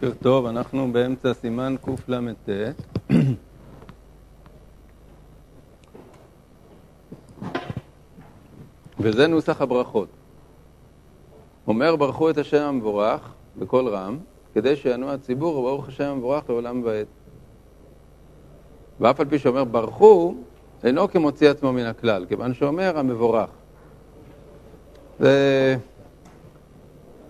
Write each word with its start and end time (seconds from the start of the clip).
בוקר 0.00 0.12
טוב, 0.22 0.46
אנחנו 0.46 0.92
באמצע 0.92 1.34
סימן 1.34 1.74
קל"ט. 1.84 2.48
וזה 9.00 9.26
נוסח 9.26 9.60
הברכות. 9.60 10.08
אומר 11.66 11.96
ברכו 11.96 12.30
את 12.30 12.38
השם 12.38 12.62
המבורך 12.62 13.34
בקול 13.58 13.88
רם, 13.88 14.18
כדי 14.54 14.76
שיענו 14.76 15.10
הציבור 15.10 15.56
וברוך 15.56 15.88
השם 15.88 16.04
המבורך 16.04 16.50
לעולם 16.50 16.82
ועד. 16.84 17.06
ואף 19.00 19.20
על 19.20 19.26
פי 19.28 19.38
שאומר 19.38 19.64
ברכו, 19.64 20.34
אינו 20.84 21.08
כמוציא 21.08 21.50
עצמו 21.50 21.72
מן 21.72 21.86
הכלל, 21.86 22.26
כיוון 22.28 22.54
שאומר 22.54 22.98
המבורך. 22.98 23.50
זה 25.20 25.76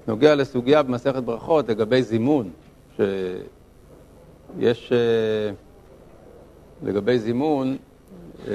נוגע 0.09 0.35
לסוגיה 0.35 0.83
במסכת 0.83 1.23
ברכות 1.23 1.69
לגבי 1.69 2.03
זימון, 2.03 2.51
שיש 2.97 4.93
אה, 4.93 5.53
לגבי 6.83 7.19
זימון, 7.19 7.77
אה, 8.49 8.53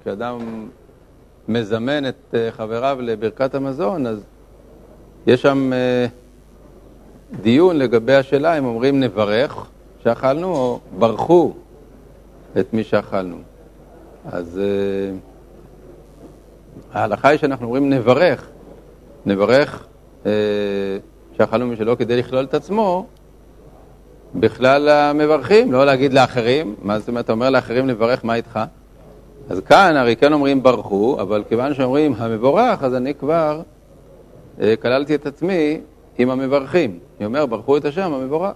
כשאדם 0.00 0.68
מזמן 1.48 2.08
את 2.08 2.34
אה, 2.34 2.52
חבריו 2.52 2.98
לברכת 3.00 3.54
המזון, 3.54 4.06
אז 4.06 4.24
יש 5.26 5.42
שם 5.42 5.70
דיון 7.40 7.76
לגבי 7.76 8.14
השאלה 8.14 8.58
אם 8.58 8.64
אומרים 8.64 9.00
נברך 9.00 9.66
שאכלנו 10.02 10.54
או 10.54 10.80
ברכו 10.98 11.52
את 12.60 12.74
מי 12.74 12.84
שאכלנו. 12.84 13.36
אז 14.24 14.60
ההלכה 16.92 17.28
היא 17.28 17.38
שאנחנו 17.38 17.66
אומרים 17.66 17.90
נברך, 17.90 18.48
נברך 19.26 19.86
אה, 20.26 20.32
שאכלנו 21.36 21.66
משלו 21.66 21.98
כדי 21.98 22.16
לכלול 22.16 22.44
את 22.44 22.54
עצמו 22.54 23.06
בכלל 24.34 24.88
המברכים, 24.88 25.72
לא 25.72 25.86
להגיד 25.86 26.12
לאחרים, 26.12 26.74
מה 26.82 26.98
זאת 26.98 27.08
אומרת, 27.08 27.24
אתה 27.24 27.32
אומר 27.32 27.50
לאחרים 27.50 27.88
לברך, 27.88 28.24
מה 28.24 28.34
איתך? 28.34 28.60
אז 29.48 29.60
כאן 29.60 29.96
הרי 29.96 30.16
כן 30.16 30.32
אומרים 30.32 30.62
ברכו, 30.62 31.16
אבל 31.20 31.42
כיוון 31.48 31.74
שאומרים 31.74 32.14
המבורך, 32.18 32.82
אז 32.82 32.94
אני 32.94 33.14
כבר 33.14 33.62
אה, 34.60 34.74
כללתי 34.82 35.14
את 35.14 35.26
עצמי 35.26 35.80
עם 36.18 36.30
המברכים. 36.30 36.98
אני 37.18 37.26
אומר, 37.26 37.46
ברכו 37.46 37.76
את 37.76 37.84
השם 37.84 38.12
המבורך. 38.12 38.54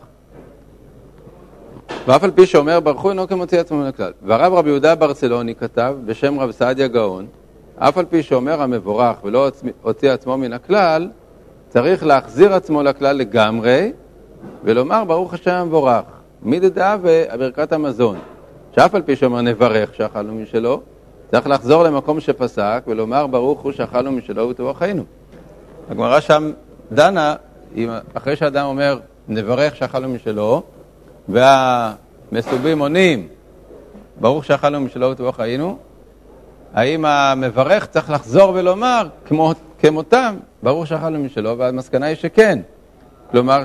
ואף 2.06 2.24
על 2.24 2.30
פי 2.30 2.46
שאומר 2.46 2.80
ברכו 2.80 3.10
אינו 3.10 3.28
כמוציא 3.28 3.60
עצמו 3.60 3.78
מן 3.78 3.86
הכלל. 3.86 4.12
והרב 4.22 4.52
רבי 4.52 4.68
יהודה 4.68 4.94
ברצלוני 4.94 5.54
כתב 5.54 5.94
בשם 6.04 6.40
רב 6.40 6.50
סעדיה 6.50 6.88
גאון, 6.88 7.26
אף 7.78 7.98
על 7.98 8.04
פי 8.04 8.22
שאומר 8.22 8.62
המבורך 8.62 9.24
ולא 9.24 9.50
הוציא 9.82 10.10
עצמו 10.10 10.38
מן 10.38 10.52
הכלל, 10.52 11.08
צריך 11.72 12.04
להחזיר 12.06 12.54
עצמו 12.54 12.82
לכלל 12.82 13.16
לגמרי 13.16 13.92
ולומר 14.64 15.04
ברוך 15.04 15.34
השם 15.34 15.50
המבורך, 15.50 16.04
מדדה 16.42 16.96
וברכת 17.02 17.72
המזון, 17.72 18.18
שאף 18.76 18.94
על 18.94 19.02
פי 19.02 19.16
שאומר 19.16 19.40
נברך 19.40 19.94
שאכלנו 19.94 20.34
משלו, 20.34 20.80
צריך 21.30 21.46
לחזור 21.46 21.82
למקום 21.82 22.20
שפסק 22.20 22.82
ולומר 22.86 23.26
ברוך 23.26 23.60
הוא 23.60 23.72
שאכלנו 23.72 24.12
משלו 24.12 24.48
וטובו 24.48 24.74
חיינו. 24.74 25.02
הגמרא 25.90 26.20
שם 26.20 26.52
דנה, 26.92 27.34
אחרי 28.14 28.36
שאדם 28.36 28.66
אומר 28.66 28.98
נברך 29.28 29.76
שאכלנו 29.76 30.08
משלו, 30.08 30.62
והמסובים 31.28 32.78
עונים 32.78 33.28
ברוך 34.20 34.44
שאכלנו 34.44 34.80
משלו 34.80 35.10
וטובו 35.10 35.32
חיינו, 35.32 35.78
האם 36.74 37.04
המברך 37.04 37.86
צריך 37.86 38.10
לחזור 38.10 38.52
ולומר 38.54 39.08
כמו, 39.26 39.52
כמותם, 39.82 40.36
ברור 40.62 40.84
שאכלנו 40.84 41.18
משלו, 41.18 41.58
והמסקנה 41.58 42.06
היא 42.06 42.16
שכן. 42.16 42.58
כלומר 43.30 43.62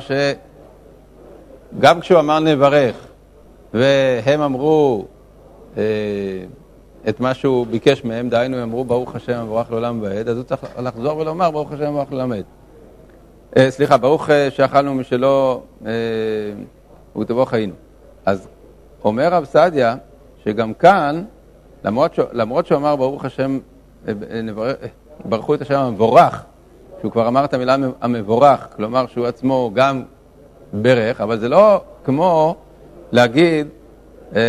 שגם 1.78 2.00
כשהוא 2.00 2.20
אמר 2.20 2.40
נברך, 2.40 2.96
והם 3.74 4.42
אמרו 4.42 5.06
אה, 5.78 5.84
את 7.10 7.20
מה 7.20 7.34
שהוא 7.34 7.68
ביקש 7.68 8.04
מהם, 8.04 8.30
דהיינו, 8.30 8.58
הם 8.58 8.64
אמרו 8.64 8.86
ברוך 8.86 9.16
השם 9.16 9.44
מבורך 9.44 9.72
לעולם 9.72 10.00
ועד, 10.02 10.30
אז 10.30 10.38
הוא 10.38 10.44
צריך 10.44 10.66
לחזור 10.80 11.18
ולומר 11.18 11.52
ברוך 11.52 11.72
השם 11.72 11.90
מבורך 11.90 12.12
לעולם 12.12 12.30
ועד. 12.32 12.44
אה, 13.58 13.72
סליחה, 13.72 13.98
ברוך 13.98 14.30
אה, 14.30 14.52
שאכלנו 14.52 14.96
משלו 14.96 15.62
אה, 15.86 15.92
וטבו 17.22 17.46
חיינו. 17.46 17.74
אז 18.26 18.48
אומר 19.04 19.34
רב 19.34 19.46
סעדיה, 19.46 19.96
שגם 20.44 20.74
כאן, 20.74 21.24
למרות, 21.84 22.14
ש... 22.14 22.20
למרות 22.32 22.68
שהוא 22.68 22.78
אמר 22.78 22.96
ברוך 22.96 23.26
השם, 23.26 23.60
אה, 24.08 24.14
אה, 24.32 24.42
ברכו 25.26 25.54
את 25.54 25.62
השם 25.62 25.80
המבורך, 25.80 26.44
שהוא 27.00 27.12
כבר 27.12 27.28
אמר 27.28 27.46
את 27.46 27.54
המילה 27.54 27.76
המבורך, 28.02 28.68
כלומר 28.76 29.08
שהוא 29.08 29.26
עצמו 29.26 29.72
גם 29.74 30.04
ברך, 30.74 31.22
אבל 31.22 31.40
זה 31.40 31.50
לא 31.50 31.82
כמו 32.04 32.56
להגיד 33.12 33.68
אה, 34.36 34.42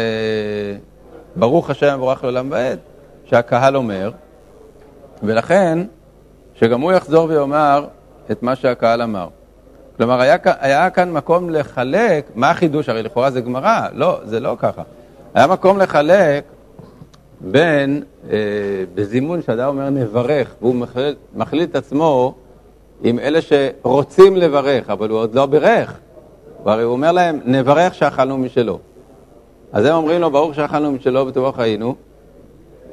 ברוך 1.37 1.71
השם 1.71 1.87
המבורך 1.87 2.25
לעולם 2.25 2.49
ועד, 2.51 2.79
שהקהל 3.25 3.77
אומר, 3.77 4.11
ולכן 5.23 5.79
שגם 6.55 6.81
הוא 6.81 6.93
יחזור 6.93 7.29
ויאמר 7.29 7.87
את 8.31 8.43
מה 8.43 8.57
שהקהל 8.57 9.03
אמר. 9.03 9.29
כלומר, 9.97 10.21
היה, 10.21 10.37
היה 10.61 10.91
כאן 10.91 11.13
מקום 11.13 11.51
לחלק, 11.51 12.31
מה 12.35 12.51
החידוש? 12.51 12.89
הרי 12.89 13.03
לכאורה 13.03 13.31
זה 13.31 13.41
גמרא, 13.41 13.89
לא, 13.93 14.21
זה 14.25 14.41
לא 14.41 14.57
ככה. 14.59 14.83
היה 15.35 15.47
מקום 15.47 15.79
לחלק 15.79 16.45
בין, 17.41 18.03
אה, 18.31 18.37
בזימון 18.95 19.43
שאדם 19.43 19.69
אומר 19.69 19.91
נברך, 19.91 20.55
והוא 20.61 20.75
מחליט, 20.75 21.17
מחליט 21.35 21.77
עצמו 21.77 22.35
עם 23.03 23.19
אלה 23.19 23.39
שרוצים 23.43 24.37
לברך, 24.37 24.91
אבל 24.91 25.11
הוא 25.11 25.19
עוד 25.19 25.35
לא 25.35 25.47
בירך. 25.47 25.99
והרי 26.65 26.83
הוא 26.83 26.93
אומר 26.93 27.13
להם, 27.13 27.41
נברך 27.45 27.95
שאכלנו 27.95 28.39
משלו. 28.39 28.79
אז 29.73 29.85
הם 29.85 29.95
אומרים 29.95 30.21
לו, 30.21 30.31
ברוך 30.31 30.55
שאכלנו 30.55 30.93
משלו 30.93 31.27
בטובו 31.27 31.53
חיינו, 31.53 31.95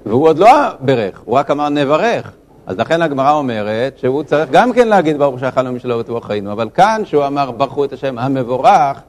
והוא 0.06 0.28
עוד 0.28 0.38
לא 0.38 0.50
בירך, 0.80 1.22
הוא 1.26 1.38
רק 1.38 1.52
אמר 1.52 1.70
נברך. 1.70 2.32
אז 2.68 2.78
לכן 2.80 3.02
הגמרא 3.02 3.32
אומרת 3.32 3.98
שהוא 3.98 4.24
צריך 4.24 4.50
גם 4.52 4.74
כן 4.74 4.88
להגיד 4.88 5.18
ברוך 5.18 5.40
שאכלנו 5.40 5.72
משלו 5.72 6.00
בטובו 6.00 6.22
חיינו, 6.22 6.52
אבל 6.52 6.70
כאן 6.74 7.02
שהוא 7.06 7.28
אמר 7.28 7.52
ברכו 7.52 7.86
את 7.86 7.94
השם 7.94 8.18
המבורך, 8.20 9.02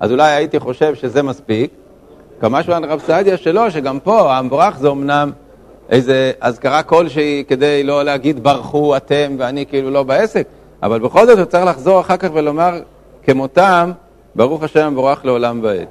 אז 0.00 0.10
אולי 0.10 0.32
הייתי 0.32 0.60
חושב 0.60 0.94
שזה 0.94 1.22
מספיק, 1.22 1.70
כמשהו 2.42 2.72
על 2.72 2.84
רב 2.84 3.00
סעדיה 3.06 3.36
שלו, 3.36 3.70
שגם 3.70 4.00
פה 4.00 4.36
המבורך 4.36 4.78
זה 4.78 4.88
אמנם 4.90 5.30
איזה 5.88 6.32
אזכרה 6.40 6.82
כלשהי 6.82 7.44
כדי 7.48 7.82
לא 7.82 8.02
להגיד 8.02 8.42
ברכו 8.42 8.96
אתם 8.96 9.36
ואני 9.38 9.66
כאילו 9.66 9.90
לא 9.90 10.02
בעסק, 10.02 10.46
אבל 10.82 10.98
בכל 10.98 11.26
זאת 11.26 11.38
הוא 11.38 11.44
צריך 11.44 11.64
לחזור 11.64 12.00
אחר 12.00 12.16
כך 12.16 12.28
ולומר 12.32 12.80
כמותם, 13.22 13.92
ברוך 14.34 14.62
השם 14.62 14.86
המבורך 14.86 15.24
לעולם 15.24 15.60
ועד. 15.62 15.88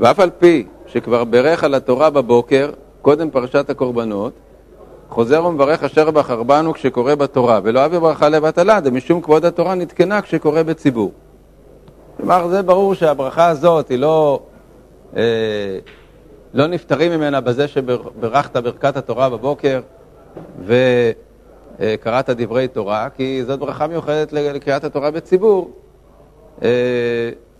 ואף 0.00 0.20
על 0.20 0.30
פי 0.38 0.66
שכבר 0.86 1.24
בירך 1.24 1.64
על 1.64 1.74
התורה 1.74 2.10
בבוקר, 2.10 2.70
קודם 3.02 3.30
פרשת 3.30 3.70
הקורבנות, 3.70 4.32
חוזר 5.08 5.44
ומברך 5.44 5.84
אשר 5.84 6.10
בחר 6.10 6.42
בנו 6.42 6.74
כשקורא 6.74 7.14
בתורה, 7.14 7.60
ולא 7.62 7.84
אבי 7.84 7.98
ברכה 7.98 8.28
לבטלה, 8.28 8.80
דמשום 8.80 9.20
כבוד 9.20 9.44
התורה 9.44 9.74
נתקנה 9.74 10.22
כשקורא 10.22 10.62
בציבור. 10.62 11.12
כלומר, 12.16 12.48
זה 12.48 12.62
ברור 12.62 12.94
שהברכה 12.94 13.48
הזאת 13.48 13.88
היא 13.88 13.98
לא 13.98 14.40
לא 16.54 16.66
נפטרים 16.66 17.12
ממנה 17.12 17.40
בזה 17.40 17.68
שברכת 17.68 18.56
ברכת 18.56 18.96
התורה 18.96 19.30
בבוקר 19.30 19.80
וקראת 21.78 22.30
דברי 22.30 22.68
תורה, 22.68 23.08
כי 23.16 23.44
זאת 23.44 23.58
ברכה 23.58 23.86
מיוחדת 23.86 24.32
לקריאת 24.32 24.84
התורה 24.84 25.10
בציבור, 25.10 25.70
אה, 26.62 26.68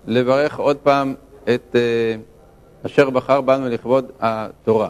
לברך 0.07 0.59
עוד 0.59 0.77
פעם 0.77 1.15
את 1.55 1.77
אה, 1.77 1.81
אשר 2.87 3.11
בחר 3.11 3.41
בנו 3.41 3.69
לכבוד 3.69 4.11
התורה. 4.21 4.89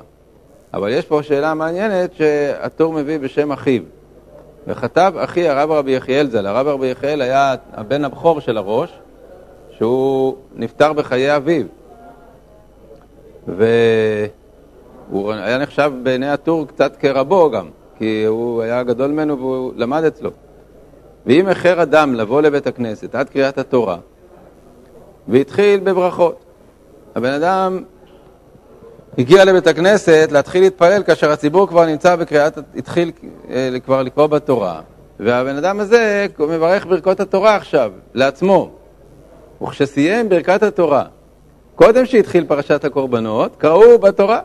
אבל 0.74 0.90
יש 0.90 1.04
פה 1.04 1.22
שאלה 1.22 1.54
מעניינת 1.54 2.14
שהטור 2.14 2.92
מביא 2.92 3.18
בשם 3.18 3.52
אחיו. 3.52 3.82
וכתב 4.66 5.12
אחי 5.16 5.48
הרב 5.48 5.70
רבי 5.70 5.90
יחיאל 5.90 6.30
ז"ל. 6.30 6.46
הרב 6.46 6.66
רבי 6.66 6.86
יחיאל 6.86 7.22
היה 7.22 7.54
הבן 7.72 8.04
הבכור 8.04 8.40
של 8.40 8.56
הראש, 8.56 8.90
שהוא 9.70 10.36
נפטר 10.54 10.92
בחיי 10.92 11.36
אביו. 11.36 11.66
והוא 13.48 15.32
היה 15.32 15.58
נחשב 15.58 15.92
בעיני 16.02 16.30
הטור 16.30 16.66
קצת 16.66 16.96
כרבו 16.96 17.50
גם, 17.50 17.68
כי 17.98 18.24
הוא 18.24 18.62
היה 18.62 18.82
גדול 18.82 19.10
ממנו 19.10 19.38
והוא 19.38 19.72
למד 19.76 20.04
אצלו. 20.04 20.30
ואם 21.26 21.48
איחר 21.48 21.82
אדם 21.82 22.14
לבוא 22.14 22.42
לבית 22.42 22.66
הכנסת 22.66 23.14
עד 23.14 23.28
קריאת 23.28 23.58
התורה, 23.58 23.96
והתחיל 25.28 25.80
בברכות, 25.80 26.44
הבן 27.14 27.32
אדם 27.32 27.82
הגיע 29.18 29.44
לבית 29.44 29.66
הכנסת 29.66 30.28
להתחיל 30.32 30.62
להתפלל 30.62 31.02
כאשר 31.02 31.30
הציבור 31.30 31.68
כבר 31.68 31.86
נמצא 31.86 32.16
בקריאת, 32.16 32.58
התחיל 32.76 33.12
אה, 33.50 33.70
כבר 33.84 34.02
לקרוא 34.02 34.26
בתורה, 34.26 34.80
והבן 35.20 35.56
אדם 35.56 35.80
הזה 35.80 36.26
מברך 36.38 36.86
ברכות 36.86 37.20
התורה 37.20 37.56
עכשיו, 37.56 37.92
לעצמו. 38.14 38.70
וכשסיים 39.62 40.28
ברכת 40.28 40.62
התורה 40.62 41.04
קודם 41.74 42.06
שהתחיל 42.06 42.44
פרשת 42.44 42.84
הקורבנות, 42.84 43.56
קראו 43.56 43.98
בתורה. 43.98 44.40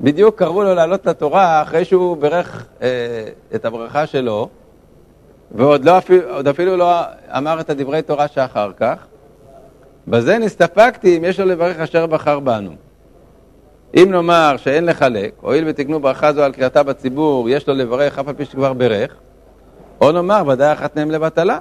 בדיוק 0.00 0.38
קראו 0.38 0.62
לו 0.62 0.74
לעלות 0.74 1.06
לתורה 1.06 1.62
אחרי 1.62 1.84
שהוא 1.84 2.16
בירך 2.16 2.66
אה, 2.82 2.88
את 3.54 3.64
הברכה 3.64 4.06
שלו, 4.06 4.48
ועוד 5.52 5.84
לא, 5.84 5.98
אפילו, 5.98 6.50
אפילו 6.50 6.76
לא 6.76 7.00
אמר 7.36 7.60
את 7.60 7.70
הדברי 7.70 8.02
תורה 8.02 8.28
שאחר 8.28 8.70
כך. 8.76 9.06
בזה 10.08 10.38
נסתפקתי 10.38 11.16
אם 11.16 11.24
יש 11.24 11.40
לו 11.40 11.46
לברך 11.46 11.80
אשר 11.80 12.06
בחר 12.06 12.40
בנו. 12.40 12.70
אם 13.96 14.08
נאמר 14.10 14.54
שאין 14.56 14.86
לחלק, 14.86 15.32
הואיל 15.40 15.64
ותקנו 15.66 16.00
ברכה 16.00 16.32
זו 16.32 16.42
על 16.42 16.52
קריאתה 16.52 16.82
בציבור, 16.82 17.48
יש 17.48 17.68
לו 17.68 17.74
לברך 17.74 18.18
אף 18.18 18.28
על 18.28 18.34
פי 18.34 18.44
שכבר 18.44 18.72
ברך, 18.72 19.14
או 20.00 20.12
נאמר 20.12 20.42
ודאי 20.46 20.72
אחת 20.72 20.96
מהם 20.96 21.10
לבטלה. 21.10 21.58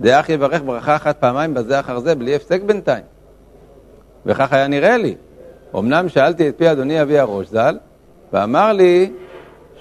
דאח 0.00 0.28
יברך 0.28 0.62
ברכה 0.62 0.96
אחת 0.96 1.16
פעמיים 1.20 1.54
בזה 1.54 1.80
אחר 1.80 1.98
זה, 1.98 2.14
בלי 2.14 2.34
הפסק 2.34 2.62
בינתיים. 2.62 3.04
וכך 4.26 4.52
היה 4.52 4.68
נראה 4.68 4.96
לי. 4.96 5.14
אמנם 5.78 6.08
שאלתי 6.08 6.48
את 6.48 6.54
פי 6.56 6.70
אדוני 6.70 7.02
אבי 7.02 7.18
הראש 7.18 7.48
ז"ל, 7.48 7.78
ואמר 8.32 8.72
לי 8.72 9.12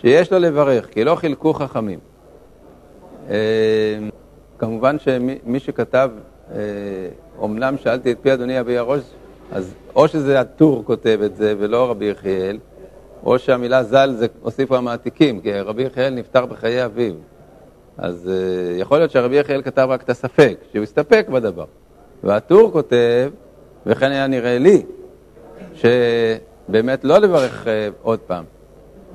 שיש 0.01 0.31
לו 0.31 0.39
לברך, 0.39 0.87
כי 0.91 1.03
לא 1.03 1.15
חילקו 1.15 1.53
חכמים. 1.53 1.99
אה, 3.29 3.35
כמובן 4.59 4.99
שמי 4.99 5.59
שכתב, 5.59 6.09
אמנם 7.43 7.77
שאלתי 7.77 8.11
את 8.11 8.17
פי 8.21 8.33
אדוני 8.33 8.59
אבי 8.59 8.77
הראש, 8.77 9.01
אז 9.51 9.73
או 9.95 10.07
שזה 10.07 10.39
הטור 10.39 10.83
כותב 10.85 11.19
את 11.25 11.35
זה 11.35 11.53
ולא 11.57 11.89
רבי 11.89 12.05
יחיאל, 12.05 12.57
או 13.23 13.39
שהמילה 13.39 13.83
ז"ל 13.83 14.13
זה 14.17 14.27
הוסיפו 14.41 14.75
המעתיקים, 14.75 15.41
כי 15.41 15.59
רבי 15.59 15.83
יחיאל 15.83 16.13
נפטר 16.13 16.45
בחיי 16.45 16.85
אביו. 16.85 17.13
אז 17.97 18.29
uh, 18.29 18.81
יכול 18.81 18.97
להיות 18.97 19.11
שרבי 19.11 19.35
יחיאל 19.35 19.61
כתב 19.61 19.87
רק 19.89 20.03
את 20.03 20.09
הספק, 20.09 20.57
שהוא 20.71 20.83
הסתפק 20.83 21.25
בדבר. 21.29 21.65
והטור 22.23 22.71
כותב, 22.71 23.31
וכן 23.85 24.11
היה 24.11 24.27
נראה 24.27 24.57
לי, 24.57 24.81
שבאמת 25.73 27.03
לא 27.03 27.17
לברך 27.17 27.63
uh, 27.63 27.67
עוד 28.01 28.19
פעם. 28.19 28.43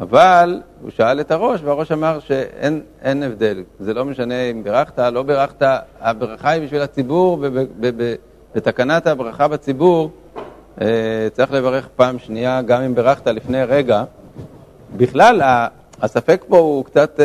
אבל 0.00 0.60
הוא 0.82 0.90
שאל 0.90 1.20
את 1.20 1.30
הראש, 1.30 1.60
והראש 1.64 1.92
אמר 1.92 2.18
שאין 2.20 3.22
הבדל. 3.22 3.62
זה 3.80 3.94
לא 3.94 4.04
משנה 4.04 4.42
אם 4.42 4.64
בירכת, 4.64 4.98
לא 4.98 5.22
בירכת, 5.22 5.62
הברכה 6.00 6.50
היא 6.50 6.62
בשביל 6.62 6.82
הציבור, 6.82 7.38
ובתקנת 7.80 9.06
הברכה 9.06 9.48
בציבור 9.48 10.10
uh, 10.78 10.82
צריך 11.32 11.52
לברך 11.52 11.88
פעם 11.96 12.18
שנייה, 12.18 12.62
גם 12.62 12.82
אם 12.82 12.94
בירכת 12.94 13.26
לפני 13.26 13.64
רגע. 13.64 14.04
בכלל, 14.96 15.42
הספק 16.02 16.44
פה 16.48 16.58
הוא 16.58 16.84
קצת... 16.84 17.20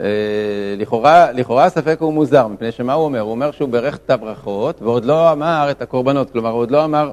אה, 0.00 0.74
לכאורה, 0.76 1.32
לכאורה 1.32 1.64
הספק 1.64 1.96
הוא 2.00 2.12
מוזר, 2.12 2.46
מפני 2.46 2.72
שמה 2.72 2.92
הוא 2.92 3.04
אומר? 3.04 3.20
הוא 3.20 3.30
אומר 3.30 3.50
שהוא 3.50 3.68
בירך 3.68 3.96
את 3.96 4.10
הברכות 4.10 4.82
ועוד 4.82 5.04
לא 5.04 5.32
אמר 5.32 5.68
את 5.70 5.82
הקורבנות, 5.82 6.30
כלומר 6.30 6.50
הוא 6.50 6.60
עוד 6.60 6.70
לא 6.70 6.84
אמר 6.84 7.12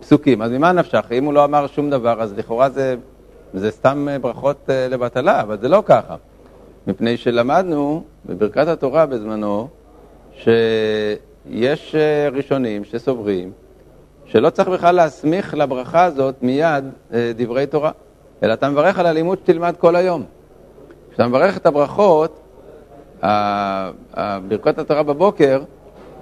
פסוקים. 0.00 0.42
אז 0.42 0.50
ממה 0.50 0.72
נפשך? 0.72 1.04
אם 1.12 1.24
הוא 1.24 1.32
לא 1.32 1.44
אמר 1.44 1.66
שום 1.66 1.90
דבר, 1.90 2.22
אז 2.22 2.34
לכאורה 2.38 2.70
זה, 2.70 2.96
זה 3.54 3.70
סתם 3.70 4.08
ברכות 4.20 4.70
אה, 4.70 4.88
לבטלה, 4.88 5.40
אבל 5.40 5.58
זה 5.58 5.68
לא 5.68 5.82
ככה. 5.86 6.16
מפני 6.86 7.16
שלמדנו 7.16 8.04
בברכת 8.26 8.68
התורה 8.68 9.06
בזמנו, 9.06 9.68
שיש 10.36 11.94
אה, 11.94 12.28
ראשונים 12.32 12.84
שסוברים 12.84 13.52
שלא 14.26 14.50
צריך 14.50 14.68
בכלל 14.68 14.94
להסמיך 14.94 15.54
לברכה 15.54 16.04
הזאת 16.04 16.34
מיד 16.42 16.84
דברי 17.36 17.66
תורה, 17.66 17.90
אלא 18.42 18.52
אתה 18.52 18.68
מברך 18.68 18.98
על 18.98 19.06
הלימוד 19.06 19.38
שתלמד 19.38 19.74
כל 19.78 19.96
היום. 19.96 20.24
כשאתה 21.14 21.28
מברך 21.28 21.56
את 21.56 21.66
הברכות, 21.66 22.40
ברכות 24.48 24.78
התורה 24.78 25.02
בבוקר, 25.02 25.62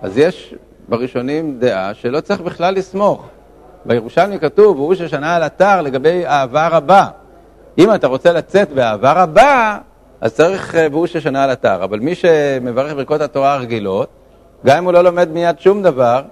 אז 0.03 0.19
יש 0.19 0.55
בראשונים 0.89 1.59
דעה 1.59 1.95
שלא 1.95 2.21
צריך 2.21 2.41
בכלל 2.41 2.75
לסמוך. 2.75 3.27
בירושלמי 3.85 4.39
כתוב, 4.39 4.79
והוא 4.79 4.95
ששנה 4.95 5.37
על 5.37 5.43
אתר 5.43 5.83
לגבי 5.83 6.27
אהבה 6.27 6.69
רבה. 6.69 7.07
אם 7.79 7.95
אתה 7.95 8.07
רוצה 8.07 8.33
לצאת 8.33 8.73
באהבה 8.73 9.23
רבה, 9.23 9.79
אז 10.21 10.35
צריך 10.35 10.75
אה, 10.75 10.87
והוא 10.91 11.07
ששנה 11.07 11.45
על 11.45 11.53
אתר. 11.53 11.85
אבל 11.85 12.01
מי 12.01 12.15
שמברך 12.15 12.93
ברכות 12.93 13.21
התורה 13.21 13.55
הרגילות, 13.55 14.09
גם 14.67 14.79
אם 14.79 14.85
הוא 14.85 14.93
לא 14.93 15.05
לומד 15.05 15.29
מיד 15.31 15.59
שום 15.59 15.83
דבר, 15.83 16.23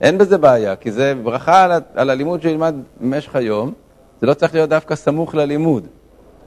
אין 0.00 0.18
בזה 0.18 0.38
בעיה, 0.38 0.76
כי 0.76 0.90
זה 0.90 1.14
ברכה 1.22 1.64
על, 1.64 1.72
על 1.94 2.10
הלימוד 2.10 2.42
שילמד 2.42 2.74
במשך 3.00 3.36
היום, 3.36 3.72
זה 4.20 4.26
לא 4.26 4.34
צריך 4.34 4.54
להיות 4.54 4.70
דווקא 4.70 4.94
סמוך 4.94 5.34
ללימוד. 5.34 5.86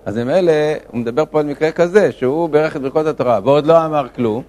אז 0.06 0.18
עם 0.18 0.30
אלה, 0.30 0.76
הוא 0.88 1.00
מדבר 1.00 1.24
פה 1.32 1.40
על 1.40 1.46
מקרה 1.46 1.72
כזה, 1.72 2.12
שהוא 2.12 2.50
בירך 2.50 2.76
את 2.76 2.82
ברכות 2.82 3.06
התורה, 3.06 3.40
ועוד 3.44 3.66
לא 3.66 3.86
אמר 3.86 4.08
כלום, 4.16 4.44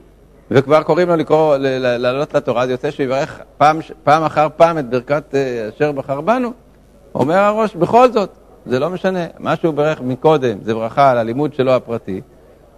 וכבר 0.50 0.82
קוראים 0.82 1.08
לו 1.08 1.16
לקרוא, 1.16 1.56
לעלות 1.80 2.34
לתורה, 2.34 2.62
אז 2.62 2.70
יוצא 2.70 2.90
שהוא 2.90 3.04
יברך 3.04 3.40
פעם, 3.58 3.78
פעם 4.04 4.22
אחר 4.22 4.46
פעם 4.56 4.78
את 4.78 4.90
ברכת 4.90 5.34
אה, 5.34 5.68
אשר 5.76 5.92
בחר 5.92 6.20
בנו. 6.20 6.52
אומר 7.14 7.34
הראש, 7.34 7.76
בכל 7.76 8.12
זאת, 8.12 8.30
זה 8.66 8.78
לא 8.78 8.90
משנה, 8.90 9.24
מה 9.38 9.56
שהוא 9.56 9.74
בירך 9.74 10.00
מקודם 10.00 10.58
זה 10.62 10.74
ברכה 10.74 11.10
על 11.10 11.18
הלימוד 11.18 11.54
שלו 11.54 11.72
הפרטי, 11.72 12.20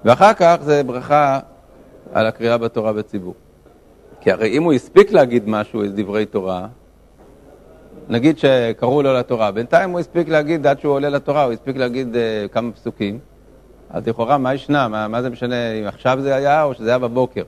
ואחר 0.04 0.32
כך 0.34 0.56
זה 0.62 0.82
ברכה 0.82 1.38
על 2.12 2.26
הקריאה 2.26 2.58
בתורה 2.58 2.92
בציבור. 2.92 3.34
כי 4.20 4.32
הרי 4.32 4.48
אם 4.48 4.62
הוא 4.62 4.72
הספיק 4.72 5.12
להגיד 5.12 5.48
משהו, 5.48 5.82
איזה 5.82 6.02
דברי 6.02 6.26
תורה, 6.26 6.66
נגיד 8.08 8.38
שקראו 8.38 9.02
לו 9.02 9.14
לתורה, 9.14 9.50
בינתיים 9.50 9.90
הוא 9.90 10.00
הספיק 10.00 10.28
להגיד, 10.28 10.66
עד 10.66 10.80
שהוא 10.80 10.92
עולה 10.92 11.08
לתורה, 11.08 11.44
הוא 11.44 11.52
הספיק 11.52 11.76
להגיד 11.76 12.14
uh, 12.14 12.52
כמה 12.52 12.72
פסוקים, 12.72 13.18
אז 13.90 14.08
לכאורה 14.08 14.38
מה 14.38 14.54
ישנה, 14.54 14.88
מה, 14.88 15.08
מה 15.08 15.22
זה 15.22 15.30
משנה 15.30 15.72
אם 15.72 15.86
עכשיו 15.86 16.18
זה 16.22 16.34
היה 16.34 16.64
או 16.64 16.74
שזה 16.74 16.88
היה 16.88 16.98
בבוקר. 16.98 17.42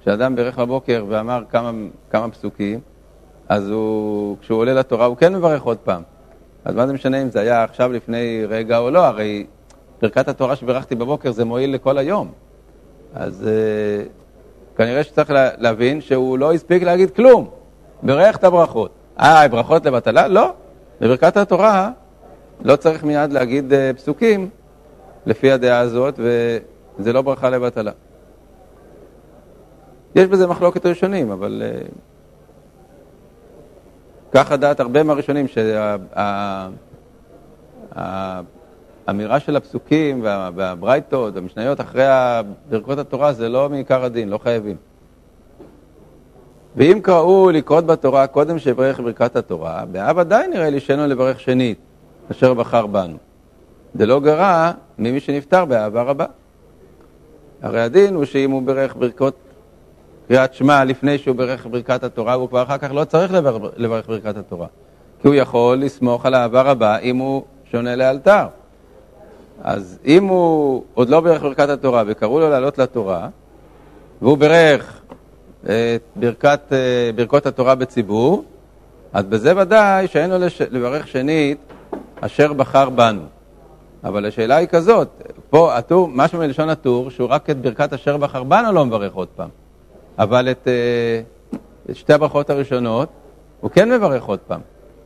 כשאדם 0.00 0.36
בירך 0.36 0.58
בבוקר 0.58 1.04
ואמר 1.08 1.42
כמה, 1.50 1.72
כמה 2.10 2.30
פסוקים, 2.30 2.80
אז 3.48 3.70
הוא, 3.70 4.36
כשהוא 4.40 4.58
עולה 4.58 4.74
לתורה 4.74 5.06
הוא 5.06 5.16
כן 5.16 5.34
מברך 5.34 5.62
עוד 5.62 5.78
פעם. 5.78 6.02
אז 6.64 6.74
מה 6.74 6.86
זה 6.86 6.92
משנה 6.92 7.22
אם 7.22 7.30
זה 7.30 7.40
היה 7.40 7.64
עכשיו 7.64 7.92
לפני 7.92 8.44
רגע 8.48 8.78
או 8.78 8.90
לא, 8.90 9.04
הרי 9.04 9.46
ברכת 10.02 10.28
התורה 10.28 10.56
שברכתי 10.56 10.94
בבוקר 10.94 11.32
זה 11.32 11.44
מועיל 11.44 11.74
לכל 11.74 11.98
היום. 11.98 12.30
אז 13.14 13.48
uh, 13.48 14.76
כנראה 14.76 15.04
שצריך 15.04 15.32
להבין 15.58 16.00
שהוא 16.00 16.38
לא 16.38 16.52
הספיק 16.52 16.82
להגיד 16.82 17.10
כלום, 17.10 17.48
בירך 18.02 18.36
את 18.36 18.44
הברכות. 18.44 18.97
אה, 19.20 19.48
ברכות 19.48 19.86
לבטלה? 19.86 20.28
לא. 20.28 20.52
בברכת 21.00 21.36
התורה 21.36 21.90
לא 22.64 22.76
צריך 22.76 23.04
מיד 23.04 23.32
להגיד 23.32 23.72
uh, 23.72 23.96
פסוקים 23.96 24.48
לפי 25.26 25.52
הדעה 25.52 25.78
הזאת, 25.78 26.20
וזה 26.98 27.12
לא 27.12 27.22
ברכה 27.22 27.50
לבטלה. 27.50 27.92
יש 30.14 30.26
בזה 30.26 30.46
מחלוקת 30.46 30.86
ראשונים, 30.86 31.30
אבל 31.30 31.62
ככה 34.32 34.56
דעת 34.56 34.80
הרבה 34.80 35.02
מהראשונים, 35.02 35.46
שהאמירה 39.08 39.40
של 39.40 39.56
הפסוקים 39.56 40.20
והברייתות, 40.54 41.36
המשניות 41.36 41.80
אחרי 41.80 42.04
ברכות 42.70 42.98
התורה 42.98 43.32
זה 43.32 43.48
לא 43.48 43.68
מעיקר 43.70 44.04
הדין, 44.04 44.28
לא 44.28 44.38
חייבים. 44.38 44.76
ואם 46.78 47.00
קראו 47.02 47.50
לקרות 47.50 47.86
בתורה 47.86 48.26
קודם 48.26 48.58
שיברך 48.58 49.00
ברכת 49.00 49.36
התורה, 49.36 49.84
והיה 49.92 50.12
ודאי 50.16 50.48
נראה 50.48 50.70
לי 50.70 50.80
שאינו 50.80 51.06
לברך 51.06 51.40
שנית, 51.40 51.78
אשר 52.30 52.54
בחר 52.54 52.86
בנו. 52.86 53.16
זה 53.94 54.06
לא 54.06 54.20
גרע 54.20 54.70
ממי 54.98 55.20
שנפטר 55.20 55.64
באהבה 55.64 56.02
רבה. 56.02 56.24
הרי 57.62 57.80
הדין 57.80 58.14
הוא 58.14 58.24
שאם 58.24 58.50
הוא 58.50 58.62
ברך 58.62 58.96
ברכות 58.96 59.34
קריאת 60.28 60.54
שמע 60.54 60.84
לפני 60.84 61.18
שהוא 61.18 61.36
ברך 61.36 61.66
ברכת 61.66 62.04
התורה, 62.04 62.34
הוא 62.34 62.48
כבר 62.48 62.62
אחר 62.62 62.78
כך 62.78 62.92
לא 62.92 63.04
צריך 63.04 63.32
לברך, 63.32 63.72
לברך 63.76 64.06
ברכת 64.06 64.36
התורה. 64.36 64.66
כי 65.22 65.28
הוא 65.28 65.34
יכול 65.34 65.78
לסמוך 65.78 66.26
על 66.26 66.34
אהבה 66.34 66.62
רבה 66.62 66.98
אם 66.98 67.16
הוא 67.16 67.42
שונה 67.70 67.96
לאלתר. 67.96 68.46
אז 69.62 69.98
אם 70.04 70.24
הוא 70.24 70.84
עוד 70.94 71.08
לא 71.08 71.20
ברך 71.20 71.42
ברכת 71.42 71.68
התורה 71.68 72.02
וקראו 72.06 72.40
לו 72.40 72.50
לעלות 72.50 72.78
לתורה, 72.78 73.28
והוא 74.22 74.38
ברך 74.38 75.00
את 75.64 76.02
ברכת, 76.16 76.60
אה, 76.72 77.10
ברכות 77.14 77.46
התורה 77.46 77.74
בציבור, 77.74 78.44
אז 79.12 79.24
בזה 79.24 79.52
ודאי 79.56 80.08
שאין 80.08 80.30
לו 80.30 80.38
לש... 80.38 80.62
לברך 80.62 81.08
שנית 81.08 81.58
אשר 82.20 82.52
בחר 82.52 82.90
בנו. 82.90 83.22
אבל 84.04 84.26
השאלה 84.26 84.56
היא 84.56 84.68
כזאת, 84.68 85.08
פה 85.50 85.74
הטור, 85.74 86.08
משהו 86.12 86.38
מלשון 86.38 86.68
הטור, 86.68 87.10
שהוא 87.10 87.28
רק 87.28 87.50
את 87.50 87.60
ברכת 87.60 87.92
אשר 87.92 88.16
בחר 88.16 88.42
בנו 88.42 88.72
לא 88.72 88.84
מברך 88.84 89.14
עוד 89.14 89.28
פעם. 89.36 89.48
אבל 90.18 90.50
את, 90.50 90.68
אה, 90.68 91.20
את 91.90 91.96
שתי 91.96 92.12
הברכות 92.12 92.50
הראשונות 92.50 93.08
הוא 93.60 93.70
כן 93.70 93.90
מברך 93.90 94.24
עוד 94.24 94.38
פעם, 94.38 94.60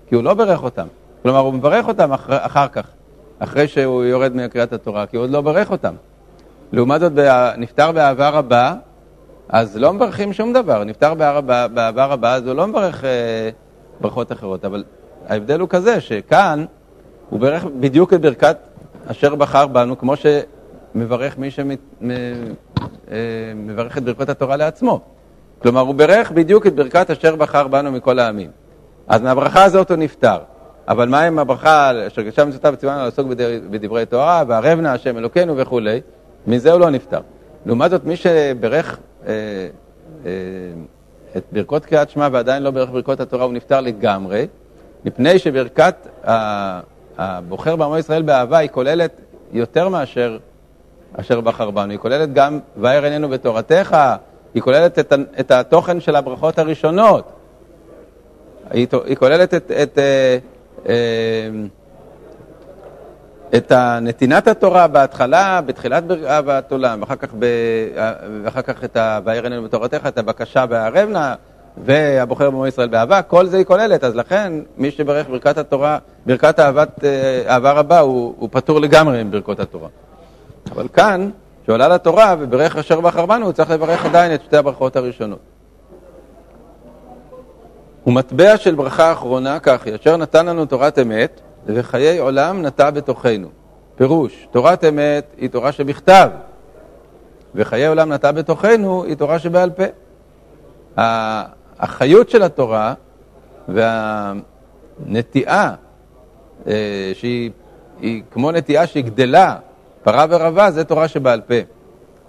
כי 0.08 0.14
הוא 0.14 0.24
לא 0.24 0.34
ברך 0.34 0.62
אותם. 0.62 0.86
כלומר, 1.22 1.38
הוא 1.38 1.54
מברך 1.54 1.88
אותם 1.88 2.12
אחר, 2.12 2.36
אחר 2.40 2.68
כך, 2.68 2.86
אחרי 3.38 3.68
שהוא 3.68 4.04
יורד 4.04 4.36
מקריאת 4.36 4.72
התורה, 4.72 5.06
כי 5.06 5.16
הוא 5.16 5.24
עוד 5.24 5.30
לא 5.30 5.40
ברך 5.40 5.70
אותם. 5.70 5.94
לעומת 6.72 7.00
זאת, 7.00 7.12
נפטר 7.56 7.92
באהבה 7.92 8.28
רבה, 8.28 8.74
אז 9.52 9.76
לא 9.76 9.92
מברכים 9.92 10.32
שום 10.32 10.52
דבר. 10.52 10.84
נפטר 10.84 11.14
באהבה 11.14 12.04
רבה, 12.04 12.34
אז 12.34 12.46
הוא 12.46 12.54
לא 12.54 12.66
מברך 12.66 13.04
אה, 13.04 13.50
ברכות 14.00 14.32
אחרות. 14.32 14.64
אבל 14.64 14.84
ההבדל 15.28 15.60
הוא 15.60 15.68
כזה, 15.68 16.00
שכאן 16.00 16.64
הוא 17.30 17.40
ברך 17.40 17.64
בדיוק 17.64 18.14
את 18.14 18.20
ברכת 18.20 18.56
אשר 19.06 19.34
בחר 19.34 19.66
בנו, 19.66 19.98
כמו 19.98 20.14
שמברך 20.16 21.38
מי 21.38 21.50
שמברך 21.50 21.76
אה, 23.92 23.98
את 23.98 24.02
ברכות 24.02 24.28
התורה 24.28 24.56
לעצמו. 24.56 25.00
כלומר, 25.62 25.80
הוא 25.80 25.94
ברך 25.94 26.30
בדיוק 26.30 26.66
את 26.66 26.74
ברכת 26.74 27.10
אשר 27.10 27.36
בחר 27.36 27.68
בנו 27.68 27.92
מכל 27.92 28.18
העמים. 28.18 28.50
אז 29.08 29.22
מהברכה 29.22 29.64
הזאת 29.64 29.90
הוא 29.90 29.98
נפטר. 29.98 30.38
אבל 30.88 31.08
מה 31.08 31.20
עם 31.20 31.38
הברכה 31.38 32.06
אשר 32.06 32.22
גשם 32.22 32.48
מצוותיו 32.48 32.72
וציוונו 32.74 33.04
לעסוק 33.04 33.26
בדברי 33.70 34.06
תורה, 34.06 34.44
וערב 34.48 34.80
נא 34.80 34.88
השם 34.88 35.18
אלוקינו 35.18 35.56
וכולי, 35.56 36.00
מזה 36.46 36.72
הוא 36.72 36.80
לא 36.80 36.90
נפטר. 36.90 37.20
לעומת 37.66 37.90
זאת, 37.90 38.04
מי 38.04 38.16
שברך 38.16 38.98
את 41.36 41.44
ברכות 41.52 41.86
קריאת 41.86 42.10
שמע 42.10 42.28
ועדיין 42.32 42.62
לא 42.62 42.70
ברך 42.70 42.90
ברכות 42.90 43.20
התורה, 43.20 43.44
הוא 43.44 43.52
נפטר 43.52 43.80
לגמרי, 43.80 44.46
מפני 45.04 45.38
שברכת 45.38 45.94
הבוחר 47.18 47.76
בעמו 47.76 47.98
ישראל 47.98 48.22
באהבה 48.22 48.58
היא 48.58 48.70
כוללת 48.70 49.20
יותר 49.52 49.88
מאשר 49.88 50.38
אשר 51.12 51.40
בחר 51.40 51.70
בנו, 51.70 51.90
היא 51.90 51.98
כוללת 51.98 52.32
גם 52.32 52.60
ואר 52.76 53.04
עינינו 53.04 53.28
בתורתך, 53.28 53.96
היא 54.54 54.62
כוללת 54.62 54.98
את, 54.98 55.12
את 55.40 55.50
התוכן 55.50 56.00
של 56.00 56.16
הברכות 56.16 56.58
הראשונות, 56.58 57.24
היא, 58.70 58.86
היא 59.04 59.16
כוללת 59.16 59.54
את, 59.54 59.70
את, 59.82 59.98
אה, 59.98 60.38
אה, 60.88 60.94
את 63.56 63.72
נתינת 64.02 64.48
התורה 64.48 64.86
בהתחלה, 64.86 65.60
בתחילת 65.66 66.04
אהבת 66.26 66.72
עולם, 66.72 67.00
ואחר 67.00 67.16
כך, 67.16 67.28
ב, 67.38 67.46
ואחר 68.44 68.62
כך 68.62 68.84
את 68.84 68.96
"ואר 69.24 69.44
עינינו 69.44 69.62
בתורתך", 69.62 70.06
את 70.08 70.18
הבקשה 70.18 70.64
והערב 70.68 71.08
נא, 71.08 71.34
והבוחר 71.84 72.50
בעמו 72.50 72.66
ישראל 72.66 72.88
באהבה, 72.88 73.22
כל 73.22 73.46
זה 73.46 73.56
היא 73.56 73.64
כוללת, 73.64 74.04
אז 74.04 74.16
לכן 74.16 74.52
מי 74.76 74.90
שברך 74.90 75.28
ברכת 75.28 75.58
התורה, 75.58 75.98
ברכת 76.26 76.60
אהבת, 76.60 77.04
אה, 77.04 77.42
אהבה 77.48 77.72
רבה, 77.72 77.98
הוא, 77.98 78.34
הוא 78.38 78.48
פטור 78.52 78.80
לגמרי 78.80 79.20
עם 79.20 79.30
ברכות 79.30 79.60
התורה. 79.60 79.88
אבל 80.70 80.88
כאן, 80.88 81.30
כשעולה 81.62 81.88
לתורה 81.88 82.36
וברך 82.38 82.76
אשר 82.76 83.00
בחר 83.00 83.26
בנו, 83.26 83.44
הוא 83.44 83.52
צריך 83.52 83.70
לברך 83.70 84.04
עדיין 84.06 84.34
את 84.34 84.42
שתי 84.42 84.56
הברכות 84.56 84.96
הראשונות. 84.96 85.38
ומטבע 88.06 88.56
של 88.56 88.74
ברכה 88.74 89.12
אחרונה 89.12 89.58
כך 89.58 89.86
היא, 89.86 89.94
אשר 89.94 90.16
נתן 90.16 90.46
לנו 90.46 90.66
תורת 90.66 90.98
אמת, 90.98 91.40
וחיי 91.66 92.18
עולם 92.18 92.62
נטע 92.62 92.90
בתוכנו. 92.90 93.48
פירוש, 93.96 94.48
תורת 94.50 94.84
אמת 94.84 95.24
היא 95.38 95.50
תורה 95.50 95.72
שבכתב, 95.72 96.28
וחיי 97.54 97.86
עולם 97.86 98.12
נטע 98.12 98.32
בתוכנו 98.32 99.04
היא 99.04 99.14
תורה 99.16 99.38
שבעל 99.38 99.70
פה. 99.70 99.84
החיות 101.78 102.30
של 102.30 102.42
התורה 102.42 102.94
והנטיעה, 104.98 105.74
אה, 106.66 107.12
שהיא 107.14 107.50
כמו 108.30 108.52
נטיעה 108.52 108.86
שהיא 108.86 109.04
גדלה, 109.04 109.56
פרה 110.02 110.26
ורבה, 110.30 110.70
זה 110.70 110.84
תורה 110.84 111.08
שבעל 111.08 111.40
פה. 111.40 111.54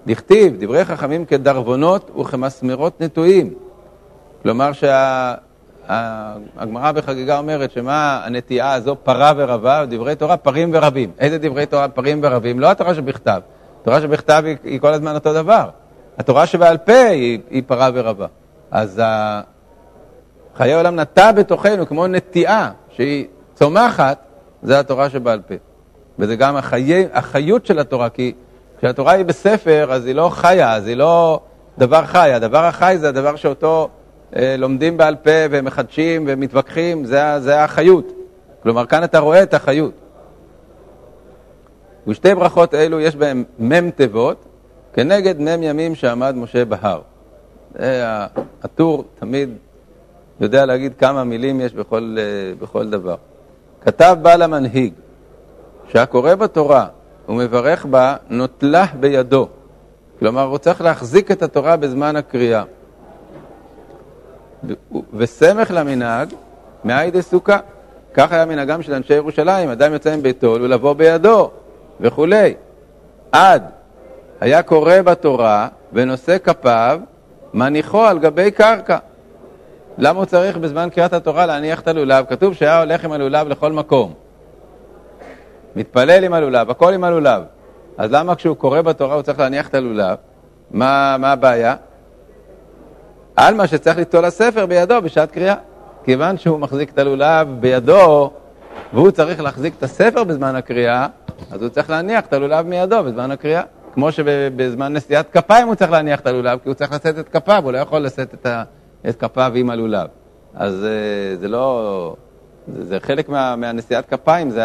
דכתיב, 0.07 0.55
דברי 0.59 0.85
חכמים 0.85 1.25
כדרבונות 1.25 2.11
וכמסמרות 2.19 3.01
נטועים. 3.01 3.53
כלומר 4.41 4.71
שהגמרא 5.87 6.91
בחגיגה 6.91 7.37
אומרת 7.37 7.71
שמה 7.71 8.21
הנטיעה 8.25 8.73
הזו 8.73 8.95
פרה 9.03 9.31
ורבה, 9.35 9.85
דברי 9.85 10.15
תורה 10.15 10.37
פרים 10.37 10.71
ורבים. 10.73 11.11
איזה 11.19 11.37
דברי 11.37 11.65
תורה 11.65 11.87
פרים 11.87 12.19
ורבים? 12.23 12.59
לא 12.59 12.71
התורה 12.71 12.95
שבכתב. 12.95 13.41
התורה 13.81 14.01
שבכתב 14.01 14.43
היא, 14.45 14.57
היא 14.63 14.79
כל 14.79 14.93
הזמן 14.93 15.15
אותו 15.15 15.33
דבר. 15.33 15.69
התורה 16.17 16.45
שבעל 16.45 16.77
פה 16.77 16.93
היא, 16.93 17.39
היא 17.49 17.63
פרה 17.67 17.89
ורבה. 17.93 18.27
אז 18.71 19.01
חיי 20.55 20.73
עולם 20.73 20.95
נטע 20.95 21.31
בתוכנו 21.31 21.87
כמו 21.87 22.07
נטיעה 22.07 22.71
שהיא 22.89 23.25
צומחת, 23.53 24.17
זה 24.63 24.79
התורה 24.79 25.09
שבעל 25.09 25.41
פה. 25.47 25.55
וזה 26.19 26.35
גם 26.35 26.55
החיי, 26.55 27.07
החיות 27.13 27.65
של 27.65 27.79
התורה, 27.79 28.09
כי 28.09 28.33
כשהתורה 28.79 29.11
היא 29.11 29.25
בספר, 29.25 29.87
אז 29.91 30.05
היא 30.05 30.15
לא 30.15 30.29
חיה, 30.33 30.73
אז 30.73 30.87
היא 30.87 30.97
לא 30.97 31.39
דבר 31.77 32.05
חי. 32.05 32.33
הדבר 32.33 32.65
החי 32.65 32.95
זה 32.99 33.09
הדבר 33.09 33.35
שאותו 33.35 33.89
לומדים 34.35 34.97
בעל 34.97 35.15
פה 35.15 35.31
ומחדשים 35.51 36.23
ומתווכחים, 36.27 37.05
זה, 37.05 37.39
זה 37.39 37.63
החיות. 37.63 38.11
כלומר, 38.63 38.85
כאן 38.85 39.03
אתה 39.03 39.19
רואה 39.19 39.43
את 39.43 39.53
החיות. 39.53 39.93
ושתי 42.07 42.35
ברכות 42.35 42.73
אלו 42.73 42.99
יש 42.99 43.15
בהן 43.15 43.43
מ"ם 43.59 43.89
תיבות, 43.89 44.45
כנגד 44.93 45.41
מ"ם 45.41 45.63
ימים 45.63 45.95
שעמד 45.95 46.35
משה 46.35 46.65
בהר. 46.65 47.01
הטור 48.63 49.03
תמיד 49.19 49.49
יודע 50.39 50.65
להגיד 50.65 50.93
כמה 50.97 51.23
מילים 51.23 51.61
יש 51.61 51.73
בכל, 51.73 52.15
אה, 52.19 52.55
בכל 52.59 52.89
דבר. 52.89 53.15
כתב 53.81 54.17
בעל 54.21 54.41
המנהיג, 54.41 54.93
שהקורא 55.87 56.35
בתורה 56.35 56.87
ומברך 57.29 57.85
בה, 57.85 58.15
נוטלה 58.29 58.85
בידו. 58.99 59.47
כלומר, 60.19 60.43
הוא 60.43 60.57
צריך 60.57 60.81
להחזיק 60.81 61.31
את 61.31 61.43
התורה 61.43 61.77
בזמן 61.77 62.15
הקריאה. 62.15 62.63
וסמך 65.13 65.72
למנהג, 65.72 66.34
מאי 66.84 67.12
סוכה. 67.22 67.58
כך 68.13 68.32
היה 68.32 68.46
מנהגם 68.46 68.82
של 68.82 68.93
אנשי 68.93 69.13
ירושלים, 69.13 69.70
אדם 69.70 69.93
יוצא 69.93 70.17
מביתו 70.17 70.58
ולבוא 70.62 70.93
בידו 70.93 71.51
וכולי. 72.00 72.53
עד 73.32 73.63
היה 74.41 74.63
קורא 74.63 75.01
בתורה 75.01 75.67
ונושא 75.93 76.38
כפיו, 76.43 77.00
מניחו 77.53 78.01
על 78.01 78.20
גבי 78.20 78.51
קרקע. 78.51 78.98
למה 79.98 80.20
הוא 80.20 80.25
צריך 80.25 80.58
בזמן 80.58 80.89
קריאת 80.89 81.13
התורה 81.13 81.46
להניח 81.46 81.79
את 81.79 81.88
הלולב? 81.88 82.25
כתוב 82.25 82.53
שהיה 82.53 82.79
הולך 82.79 83.05
עם 83.05 83.12
הלולב 83.12 83.48
לכל 83.48 83.72
מקום. 83.72 84.13
מתפלל 85.75 86.24
עם 86.24 86.34
הלולב, 86.34 86.70
הכל 86.70 86.93
עם 86.93 87.03
הלולב. 87.03 87.43
אז 87.98 88.12
למה 88.12 88.36
כשהוא 88.36 88.58
קורא 88.58 88.82
בתורה 88.82 89.15
הוא 89.15 89.22
צריך 89.22 89.39
להניח 89.39 89.67
את 89.67 89.75
הלולב? 89.75 90.17
מה, 90.72 91.15
מה 91.20 91.32
הבעיה? 91.32 91.75
עלמא 93.35 93.67
שצריך 93.67 93.97
ליטול 93.97 94.25
הספר 94.25 94.65
בידו 94.65 95.01
בשעת 95.01 95.31
קריאה. 95.31 95.55
כיוון 96.03 96.37
שהוא 96.37 96.59
מחזיק 96.59 96.89
את 96.89 96.99
הלולב 96.99 97.47
בידו 97.59 98.31
והוא 98.93 99.11
צריך 99.11 99.41
להחזיק 99.41 99.73
את 99.77 99.83
הספר 99.83 100.23
בזמן 100.23 100.55
הקריאה, 100.55 101.07
אז 101.51 101.61
הוא 101.61 101.69
צריך 101.69 101.89
להניח 101.89 102.25
את 102.25 102.33
הלולב 102.33 102.67
מידו 102.67 103.03
בזמן 103.03 103.31
הקריאה. 103.31 103.61
כמו 103.93 104.11
שבזמן 104.11 104.93
נשיאת 104.93 105.31
כפיים 105.31 105.67
הוא 105.67 105.75
צריך 105.75 105.91
להניח 105.91 106.19
את 106.19 106.27
הלולב, 106.27 106.59
כי 106.63 106.69
הוא 106.69 106.73
צריך 106.73 106.91
לשאת 106.91 107.19
את 107.19 107.29
כפיו, 107.29 107.61
הוא 107.63 107.71
לא 107.71 107.77
יכול 107.77 107.99
לשאת 107.99 108.33
את, 108.33 108.45
ה, 108.45 108.63
את 109.09 109.15
כפיו 109.15 109.51
עם 109.55 109.69
הלולב. 109.69 110.07
אז 110.55 110.85
אה, 110.85 111.37
זה 111.37 111.47
לא... 111.47 112.15
זה, 112.67 112.99
חלק 112.99 113.29
מה, 113.29 113.55
מהנשיאת 113.55 114.05
כפיים, 114.05 114.49
זה 114.49 114.63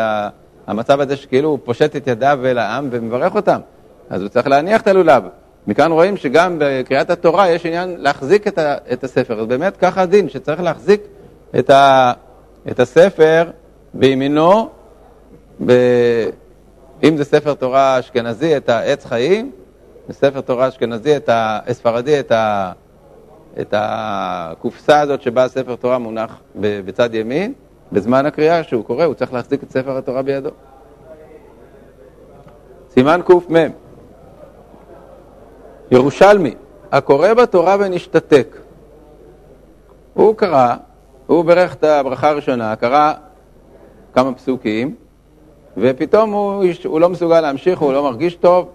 המצב 0.67 1.01
הזה 1.01 1.17
שכאילו 1.17 1.49
הוא 1.49 1.59
פושט 1.65 1.97
את 1.97 2.07
ידיו 2.07 2.39
אל 2.45 2.59
העם 2.59 2.89
ומברך 2.91 3.35
אותם. 3.35 3.61
אז 4.11 4.23
הוא 4.23 4.29
צריך 4.29 4.47
להניח 4.47 4.81
את 4.81 4.87
הלולב. 4.87 5.23
מכאן 5.69 5.93
רואים 5.93 6.17
שגם 6.17 6.57
בקריאת 6.59 7.11
התורה 7.11 7.51
יש 7.51 7.67
עניין 7.67 7.95
להחזיק 7.99 8.49
את, 8.49 8.59
ה, 8.59 8.77
את 8.93 9.05
הספר. 9.05 9.41
אז 9.41 9.47
באמת 9.47 9.77
ככה 9.77 10.03
הדין, 10.03 10.29
שצריך 10.29 10.61
להחזיק 10.61 11.01
את, 11.59 11.71
ה, 11.71 12.13
את 12.71 12.81
הספר 12.81 13.51
בימינו, 13.95 14.69
ב, 15.67 15.73
אם 17.05 17.17
זה 17.17 17.25
ספר 17.25 17.55
תורה 17.55 17.99
אשכנזי, 17.99 18.57
את 18.57 18.69
העץ 18.69 19.05
חיים, 19.05 19.51
בספר 20.09 20.41
תורה 20.41 20.69
אשכנזי, 20.69 21.17
את 21.17 21.31
הספרדי, 21.33 22.21
את, 22.21 22.33
ה, 22.33 22.73
את 23.61 23.75
הקופסה 23.77 25.01
הזאת 25.01 25.23
שבה 25.23 25.49
ספר 25.49 25.77
תורה 25.77 25.99
מונח 25.99 26.41
בצד 26.57 27.15
ימין, 27.15 27.53
בזמן 27.93 28.27
הקריאה 28.27 28.63
שהוא 28.63 28.85
קורא, 28.85 29.05
הוא 29.05 29.15
צריך 29.15 29.33
להחזיק 29.33 29.63
את 29.63 29.71
ספר 29.71 29.97
התורה 29.97 30.23
בידו. 30.23 30.51
סימן 32.91 33.21
קמ 33.27 33.69
ירושלמי, 35.91 36.55
הקורא 36.93 37.35
בתורה 37.35 37.77
ונשתתק. 37.81 38.57
הוא 40.15 40.35
קרא, 40.37 40.75
הוא 41.27 41.45
ברך 41.45 41.75
את 41.75 41.85
הברכה 41.85 42.29
הראשונה, 42.29 42.77
קרא 42.77 43.13
כמה 44.15 44.35
פסוקים, 44.35 44.95
ופתאום 45.77 46.33
הוא, 46.33 46.65
הוא 46.85 47.01
לא 47.01 47.09
מסוגל 47.09 47.41
להמשיך, 47.41 47.79
הוא 47.79 47.93
לא 47.93 48.03
מרגיש 48.03 48.35
טוב, 48.35 48.69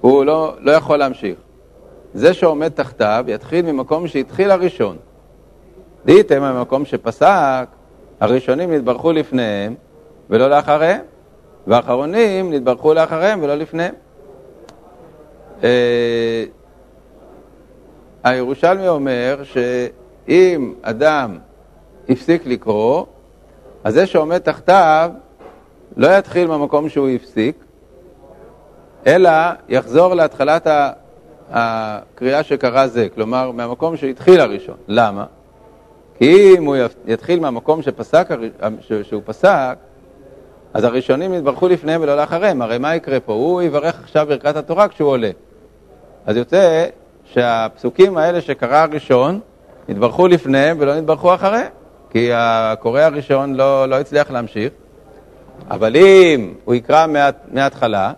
הוא 0.00 0.24
לא, 0.24 0.54
לא 0.60 0.72
יכול 0.72 0.96
להמשיך. 0.96 1.38
זה 2.14 2.34
שעומד 2.34 2.68
תחתיו 2.68 3.24
יתחיל 3.28 3.72
ממקום 3.72 4.08
שהתחיל 4.08 4.50
הראשון. 4.50 4.96
דהייתם 6.06 6.42
ממקום 6.42 6.84
שפסק, 6.84 7.66
הראשונים 8.20 8.72
נתברכו 8.72 9.12
לפניהם 9.12 9.74
ולא 10.30 10.50
לאחריהם, 10.50 11.00
והאחרונים 11.66 12.52
נתברכו 12.52 12.94
לאחריהם 12.94 13.42
ולא 13.42 13.54
לפניהם. 13.54 13.94
אה, 15.64 16.44
הירושלמי 18.24 18.88
אומר 18.88 19.40
שאם 19.44 20.74
אדם 20.82 21.38
הפסיק 22.08 22.46
לקרוא, 22.46 23.04
אז 23.84 23.94
זה 23.94 24.06
שעומד 24.06 24.38
תחתיו 24.38 25.10
לא 25.96 26.06
יתחיל 26.18 26.46
מהמקום 26.48 26.88
שהוא 26.88 27.08
הפסיק, 27.08 27.64
אלא 29.06 29.30
יחזור 29.68 30.14
להתחלת 30.14 30.66
הקריאה 31.50 32.42
שקרא 32.42 32.86
זה, 32.86 33.08
כלומר 33.14 33.50
מהמקום 33.50 33.96
שהתחיל 33.96 34.40
הראשון. 34.40 34.76
למה? 34.88 35.24
כי 36.18 36.54
אם 36.58 36.64
הוא 36.64 36.76
יתחיל 37.06 37.40
מהמקום 37.40 37.82
שפסק, 37.82 38.28
שהוא 39.02 39.22
פסק, 39.24 39.78
אז 40.76 40.84
הראשונים 40.84 41.34
יתברכו 41.34 41.68
לפניהם 41.68 42.02
ולא 42.02 42.16
לאחריהם. 42.16 42.62
הרי 42.62 42.78
מה 42.78 42.94
יקרה 42.94 43.20
פה? 43.20 43.32
הוא 43.32 43.62
יברך 43.62 44.00
עכשיו 44.02 44.26
ברכת 44.28 44.56
התורה 44.56 44.88
כשהוא 44.88 45.08
עולה. 45.08 45.30
אז 46.26 46.36
יוצא 46.36 46.86
שהפסוקים 47.24 48.18
האלה 48.18 48.40
שקרא 48.40 48.76
הראשון, 48.76 49.40
יתברכו 49.88 50.28
לפניהם 50.28 50.76
ולא 50.80 50.92
יתברכו 50.92 51.34
אחריהם, 51.34 51.70
כי 52.10 52.30
הקורא 52.34 53.00
הראשון 53.00 53.54
לא, 53.54 53.88
לא 53.88 54.00
הצליח 54.00 54.30
להמשיך. 54.30 54.72
אבל 55.70 55.96
אם 55.96 56.54
הוא 56.64 56.74
יקרא 56.74 57.06
מההתחלה, 57.52 58.12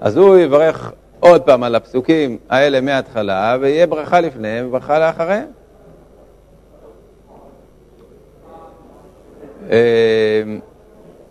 אז 0.00 0.16
הוא 0.16 0.38
יברך 0.38 0.92
עוד 1.20 1.42
פעם 1.42 1.62
על 1.62 1.74
הפסוקים 1.74 2.38
האלה 2.48 2.80
מההתחלה, 2.80 3.56
ויהיה 3.60 3.86
ברכה 3.86 4.20
לפניהם 4.20 4.66
וברכה 4.66 4.98
לאחריהם. 4.98 5.46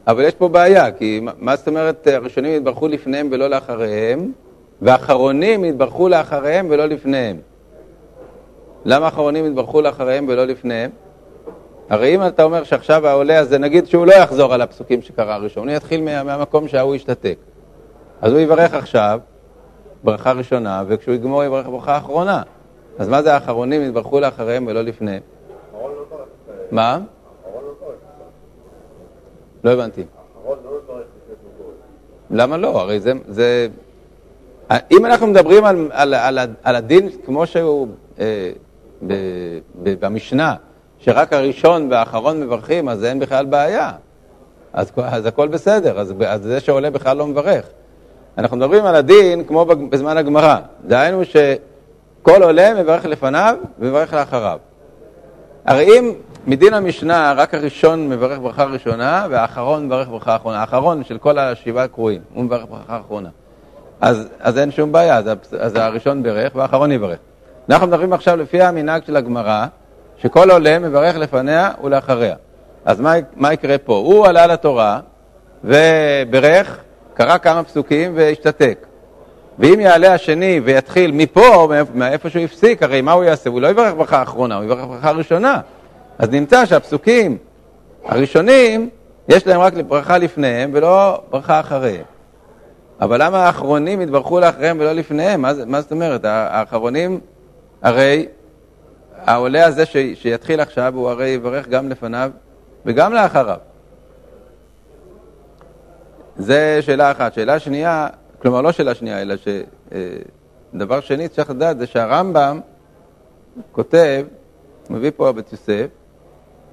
אבל 0.07 0.23
יש 0.23 0.35
פה 0.35 0.47
בעיה, 0.47 0.91
כי 0.91 1.21
מה 1.39 1.55
זאת 1.55 1.67
אומרת 1.67 2.07
הראשונים 2.07 2.55
יתברכו 2.55 2.87
לפניהם 2.87 3.27
ולא 3.31 3.47
לאחריהם, 3.49 4.31
והאחרונים 4.81 5.65
יתברכו 5.65 6.09
לאחריהם 6.09 6.67
ולא 6.69 6.85
לפניהם? 6.85 7.37
למה 8.85 9.05
האחרונים 9.05 9.45
יתברכו 9.45 9.81
לאחריהם 9.81 10.25
ולא 10.29 10.45
לפניהם? 10.45 10.91
הרי 11.89 12.15
אם 12.15 12.27
אתה 12.27 12.43
אומר 12.43 12.63
שעכשיו 12.63 13.07
העולה 13.07 13.39
הזה, 13.39 13.57
נגיד 13.57 13.87
שהוא 13.87 14.05
לא 14.05 14.13
יחזור 14.13 14.53
על 14.53 14.61
הפסוקים 14.61 15.01
שקרא 15.01 15.33
הראשון, 15.33 15.69
הוא 15.69 15.75
יתחיל 15.75 16.01
מה, 16.01 16.23
מהמקום 16.23 16.67
שההוא 16.67 16.95
ישתתק. 16.95 17.37
אז 18.21 18.31
הוא 18.31 18.39
יברך 18.39 18.73
עכשיו 18.73 19.19
ברכה 20.03 20.31
ראשונה, 20.31 20.83
וכשהוא 20.87 21.15
יגמור 21.15 21.43
יברך 21.43 21.67
ברכה 21.67 21.97
אחרונה. 21.97 22.41
אז 22.99 23.09
מה 23.09 23.21
זה 23.21 23.33
האחרונים 23.33 23.81
יתברכו 23.81 24.19
לאחריהם 24.19 24.67
ולא 24.67 24.81
לפניהם? 24.81 25.21
מה? 26.71 26.99
לא 29.63 29.71
הבנתי. 29.71 30.03
למה 32.29 32.57
לא? 32.57 32.81
הרי 32.81 32.99
זה... 32.99 33.13
זה... 33.27 33.67
אם 34.91 35.05
אנחנו 35.05 35.27
מדברים 35.27 35.65
על, 35.65 35.89
על, 35.91 36.13
על, 36.13 36.39
על 36.63 36.75
הדין 36.75 37.09
כמו 37.25 37.47
שהוא 37.47 37.87
אה, 38.19 38.51
ב, 39.07 39.13
ב, 39.83 40.05
במשנה, 40.05 40.55
שרק 40.99 41.33
הראשון 41.33 41.91
והאחרון 41.91 42.39
מברכים, 42.39 42.89
אז 42.89 43.03
אין 43.05 43.19
בכלל 43.19 43.45
בעיה. 43.45 43.91
אז, 44.73 44.91
אז 44.97 45.25
הכל 45.25 45.47
בסדר, 45.47 45.99
אז, 45.99 46.13
אז 46.27 46.41
זה 46.41 46.59
שעולה 46.59 46.89
בכלל 46.89 47.17
לא 47.17 47.27
מברך. 47.27 47.65
אנחנו 48.37 48.57
מדברים 48.57 48.85
על 48.85 48.95
הדין 48.95 49.43
כמו 49.43 49.65
בזמן 49.65 50.17
הגמרא, 50.17 50.57
דהיינו 50.87 51.21
שכל 51.25 52.43
עולה 52.43 52.83
מברך 52.83 53.05
לפניו 53.05 53.55
ומברך 53.79 54.13
לאחריו. 54.13 54.57
הרי 55.65 55.99
אם 55.99 56.13
מדין 56.47 56.73
המשנה 56.73 57.33
רק 57.37 57.53
הראשון 57.53 58.09
מברך 58.09 58.39
ברכה 58.39 58.63
ראשונה 58.63 59.27
והאחרון 59.29 59.85
מברך 59.85 60.07
ברכה 60.09 60.35
אחרונה, 60.35 60.59
האחרון 60.59 61.03
של 61.03 61.17
כל 61.17 61.39
השבעה 61.39 61.87
קרואים, 61.87 62.21
הוא 62.33 62.43
מברך 62.43 62.65
ברכה 62.69 62.99
אחרונה. 62.99 63.29
אז, 64.01 64.27
אז 64.39 64.57
אין 64.57 64.71
שום 64.71 64.91
בעיה, 64.91 65.17
אז, 65.17 65.25
אז 65.59 65.75
הראשון 65.75 66.23
ברך 66.23 66.55
והאחרון 66.55 66.91
יברך. 66.91 67.17
אנחנו 67.69 67.87
מדברים 67.87 68.13
עכשיו 68.13 68.37
לפי 68.37 68.61
המנהג 68.61 69.03
של 69.05 69.15
הגמרא, 69.15 69.65
שכל 70.17 70.51
עולה 70.51 70.79
מברך 70.79 71.15
לפניה 71.15 71.71
ולאחריה. 71.83 72.35
אז 72.85 72.99
מה, 72.99 73.13
מה 73.35 73.53
יקרה 73.53 73.77
פה? 73.77 73.93
הוא 73.93 74.27
עלה 74.27 74.47
לתורה 74.47 74.99
וברך, 75.63 76.77
קרא 77.13 77.37
כמה 77.37 77.63
פסוקים 77.63 78.11
והשתתק. 78.15 78.85
ואם 79.59 79.79
יעלה 79.79 80.13
השני 80.13 80.61
ויתחיל 80.63 81.11
מפה, 81.11 81.69
מאיפה 81.93 82.29
שהוא 82.29 82.43
הפסיק, 82.43 82.83
הרי 82.83 83.01
מה 83.01 83.11
הוא 83.11 83.23
יעשה? 83.23 83.49
הוא 83.49 83.61
לא 83.61 83.67
יברך 83.67 83.93
ברכה 83.93 84.21
אחרונה, 84.21 84.55
הוא 84.55 84.63
יברך 84.63 84.85
ברכה 84.85 85.11
ראשונה. 85.11 85.59
אז 86.17 86.29
נמצא 86.29 86.65
שהפסוקים 86.65 87.37
הראשונים, 88.03 88.89
יש 89.27 89.47
להם 89.47 89.61
רק 89.61 89.73
ברכה 89.73 90.17
לפניהם 90.17 90.71
ולא 90.73 91.21
ברכה 91.29 91.59
אחריהם. 91.59 92.05
אבל 93.01 93.23
למה 93.23 93.45
האחרונים 93.45 94.01
יתברכו 94.01 94.39
לאחריהם 94.39 94.79
ולא 94.79 94.93
לפניהם? 94.93 95.41
מה, 95.41 95.51
מה 95.65 95.81
זאת 95.81 95.91
אומרת? 95.91 96.25
האחרונים, 96.25 97.19
הרי 97.81 98.27
העולה 99.25 99.65
הזה 99.65 99.85
ש, 99.85 99.97
שיתחיל 100.13 100.59
עכשיו, 100.59 100.93
הוא 100.95 101.09
הרי 101.09 101.27
יברך 101.27 101.67
גם 101.67 101.89
לפניו 101.89 102.31
וגם 102.85 103.13
לאחריו. 103.13 103.57
זה 106.37 106.79
שאלה 106.81 107.11
אחת. 107.11 107.33
שאלה 107.33 107.59
שנייה, 107.59 108.07
כלומר 108.41 108.61
לא 108.61 108.71
שאלה 108.71 108.95
שנייה, 108.95 109.21
אלא 109.21 109.35
שדבר 110.73 110.95
אה, 110.95 111.01
שני 111.01 111.27
צריך 111.27 111.49
לדעת 111.49 111.79
זה 111.79 111.87
שהרמב"ם 111.87 112.59
כותב, 113.71 114.25
מביא 114.89 115.11
פה 115.15 115.29
הבית 115.29 115.51
יוסף, 115.51 115.87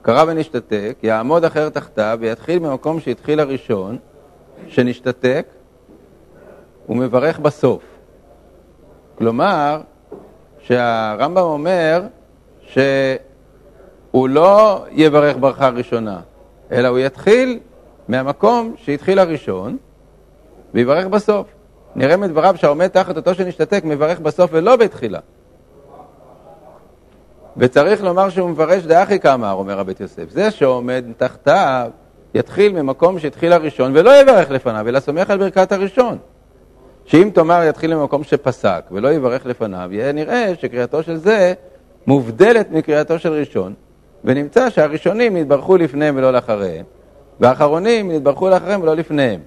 קרא 0.03 0.25
ונשתתק, 0.29 0.97
יעמוד 1.03 1.45
אחר 1.45 1.69
תחתיו 1.69 2.19
ויתחיל 2.21 2.59
ממקום 2.59 3.01
שהתחיל 3.01 3.41
הראשון, 3.41 3.99
שנשתתק, 4.69 5.47
ומברך 6.89 7.39
בסוף. 7.39 7.83
כלומר, 9.19 9.81
שהרמב"ם 10.61 11.43
אומר 11.43 12.03
שהוא 12.69 14.29
לא 14.29 14.85
יברך 14.91 15.37
ברכה 15.41 15.69
ראשונה, 15.69 16.21
אלא 16.73 16.89
הוא 16.89 16.99
יתחיל 16.99 17.59
מהמקום 18.09 18.75
שהתחיל 18.77 19.19
הראשון, 19.19 19.77
ויברך 20.75 21.07
בסוף. 21.07 21.47
נראה 21.97 22.17
מדבריו 22.17 22.55
שהעומד 22.57 22.89
תחת 22.89 23.17
אותו 23.17 23.35
שנשתתק 23.35 23.83
מברך 23.85 24.21
בסוף 24.21 24.51
ולא 24.55 24.77
בתחילה. 24.77 25.19
וצריך 27.59 28.05
לומר 28.05 28.29
שהוא 28.29 28.51
מפרש 28.51 28.85
דאחי 28.85 29.19
כאמר, 29.21 29.53
אומר 29.53 29.81
הבית 29.81 30.01
יוסף. 30.01 30.31
זה 30.31 30.51
שעומד 30.51 31.05
תחתיו 31.17 31.91
יתחיל 32.35 32.83
ממקום 32.83 33.19
שהתחיל 33.19 33.53
הראשון 33.53 33.93
ולא 33.95 34.21
יברך 34.21 34.51
לפניו, 34.51 34.89
אלא 34.89 35.01
סומך 35.01 35.31
על 35.31 35.39
ברכת 35.39 35.73
הראשון. 35.73 36.19
שאם 37.05 37.31
תאמר 37.35 37.63
יתחיל 37.69 37.95
ממקום 37.95 38.25
שפסק 38.25 38.85
ולא 38.91 39.13
יברך 39.13 39.47
לפניו, 39.47 39.89
יהיה 39.93 40.13
נראה 40.13 40.53
שקריאתו 40.61 41.03
של 41.03 41.17
זה 41.17 41.55
מובדלת 42.07 42.71
מקריאתו 42.71 43.19
של 43.19 43.33
ראשון, 43.33 43.75
ונמצא 44.25 44.71
שהראשונים 44.71 45.37
נתברכו 45.37 45.77
לפניהם 45.77 46.17
ולא 46.17 46.33
לאחריהם, 46.33 46.85
והאחרונים 47.41 48.13
נתברכו 48.13 48.49
לאחריהם 48.49 48.83
ולא 48.83 48.97
לפניהם. 48.97 49.41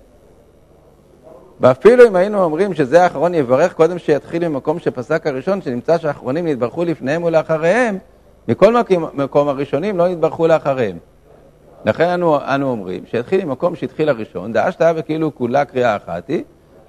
ואפילו 1.62 2.08
אם 2.08 2.16
היינו 2.16 2.44
אומרים 2.44 2.74
שזה 2.74 3.04
האחרון 3.04 3.36
יברך 3.36 3.74
קודם 3.74 4.00
שיתחיל 4.00 4.48
ממקום 4.48 4.80
שפסק 4.80 5.28
הראשון, 5.28 5.62
שנמצא 5.62 5.98
שהאחרונים 5.98 6.48
נתברכו 6.48 6.84
לפניהם 6.86 7.24
ולאחריהם, 7.24 7.98
מכל 8.48 8.74
מקום 9.14 9.48
הראשונים 9.48 9.98
לא 9.98 10.08
נתברכו 10.08 10.48
לאחריהם. 10.48 10.98
לכן 11.86 12.08
אנו, 12.08 12.38
אנו 12.56 12.70
אומרים 12.70 13.04
שיתחיל 13.06 13.46
ממקום 13.46 13.76
שהתחיל 13.76 14.10
הראשון, 14.10 14.54
דאשתא 14.54 14.94
וכאילו 14.96 15.36
כולה 15.36 15.66
קריאה 15.66 15.96
אחת 15.96 16.28
היא, 16.28 16.44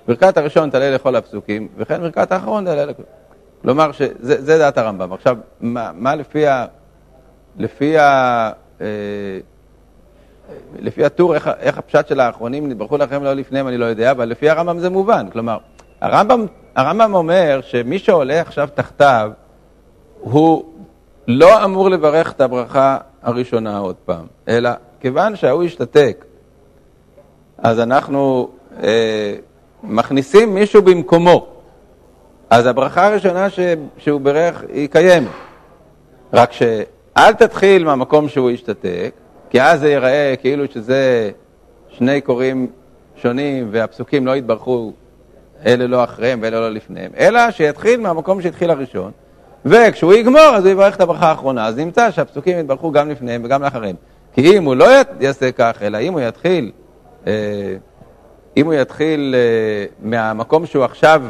ברכת 0.09 0.37
הראשון 0.37 0.71
תעלה 0.71 0.91
לכל 0.91 1.17
הפסוקים, 1.17 1.69
וכן 1.77 2.01
ברכת 2.01 2.33
האחרון 2.33 2.65
תעלה 2.65 2.85
לכל... 2.85 3.03
כלומר, 3.63 3.93
שזה 3.93 4.59
דעת 4.59 4.79
הרמב"ם. 4.79 5.13
עכשיו, 5.13 5.37
מה, 5.61 5.91
מה 5.95 6.15
לפי, 6.15 6.47
ה, 6.47 6.67
לפי, 7.57 7.99
ה, 7.99 8.51
אה, 8.81 8.87
לפי 10.79 11.05
הטור, 11.05 11.35
איך, 11.35 11.51
איך 11.61 11.79
הפשט 11.79 12.09
של 12.09 12.21
האחרונים 12.21 12.69
נתברכו 12.69 12.97
לכם 12.97 13.25
לא 13.25 13.33
לפניהם, 13.33 13.69
אני 13.69 13.79
לא 13.79 13.85
יודע, 13.85 14.11
אבל 14.11 14.29
לפי 14.29 14.51
הרמב"ם 14.51 14.79
זה 14.79 14.91
מובן. 14.91 15.27
כלומר, 15.33 15.59
הרמב"ם, 16.01 16.47
הרמב"ם 16.75 17.15
אומר 17.15 17.61
שמי 17.63 17.99
שעולה 17.99 18.41
עכשיו 18.41 18.69
תחתיו, 18.75 19.31
הוא 20.21 20.65
לא 21.29 21.65
אמור 21.65 21.91
לברך 21.91 22.33
את 22.33 22.41
הברכה 22.41 22.99
הראשונה 23.23 23.79
עוד 23.79 23.97
פעם, 24.05 24.27
אלא 24.49 24.71
כיוון 25.01 25.37
שההוא 25.37 25.63
השתתק, 25.63 26.25
אז 27.59 27.81
אנחנו 27.81 28.49
אה, 28.83 29.35
מכניסים 29.83 30.55
מישהו 30.55 30.83
במקומו. 30.83 31.47
אז 32.51 32.67
הברכה 32.67 33.07
הראשונה 33.07 33.51
ש, 33.51 33.59
שהוא 33.99 34.21
ברך 34.21 34.65
היא 34.69 34.89
קיימת. 34.89 35.29
רק 36.33 36.53
שאל 36.53 37.33
תתחיל 37.33 37.85
מהמקום 37.85 38.29
שהוא 38.29 38.51
השתתק, 38.51 39.15
כי 39.53 39.63
אז 39.63 39.81
זה 39.81 39.89
ייראה 39.89 40.35
כאילו 40.41 40.65
שזה 40.75 41.31
שני 41.89 42.21
קוראים 42.21 42.67
שונים 43.17 43.69
והפסוקים 43.71 44.27
לא 44.27 44.37
יתברכו 44.37 44.93
אלה 45.67 45.87
לא 45.87 46.05
אחריהם 46.05 46.39
ואלה 46.43 46.61
לא 46.61 46.71
לפניהם, 46.71 47.11
אלא 47.19 47.51
שיתחיל 47.51 48.01
מהמקום 48.01 48.43
שהתחיל 48.43 48.71
הראשון, 48.71 49.11
וכשהוא 49.65 50.15
יגמור 50.15 50.41
אז 50.55 50.65
הוא 50.65 50.73
יברך 50.73 50.97
את 50.97 51.01
הברכה 51.01 51.27
האחרונה, 51.27 51.67
אז 51.67 51.79
נמצא 51.79 52.11
שהפסוקים 52.11 52.59
יתברכו 52.59 52.91
גם 52.91 53.11
לפניהם 53.11 53.45
וגם 53.45 53.63
לאחריהם. 53.63 53.97
כי 54.35 54.59
אם 54.59 54.65
הוא 54.65 54.75
לא 54.75 54.87
יעשה 55.21 55.53
כך, 55.53 55.83
אלא 55.83 55.99
אם 55.99 56.13
הוא 56.13 56.21
יתחיל, 56.21 56.71
אה, 57.27 57.33
אם 58.57 58.67
הוא 58.67 58.75
יתחיל 58.75 59.35
אה, 59.35 60.09
מהמקום 60.11 60.67
שהוא 60.67 60.85
עכשיו 60.85 61.23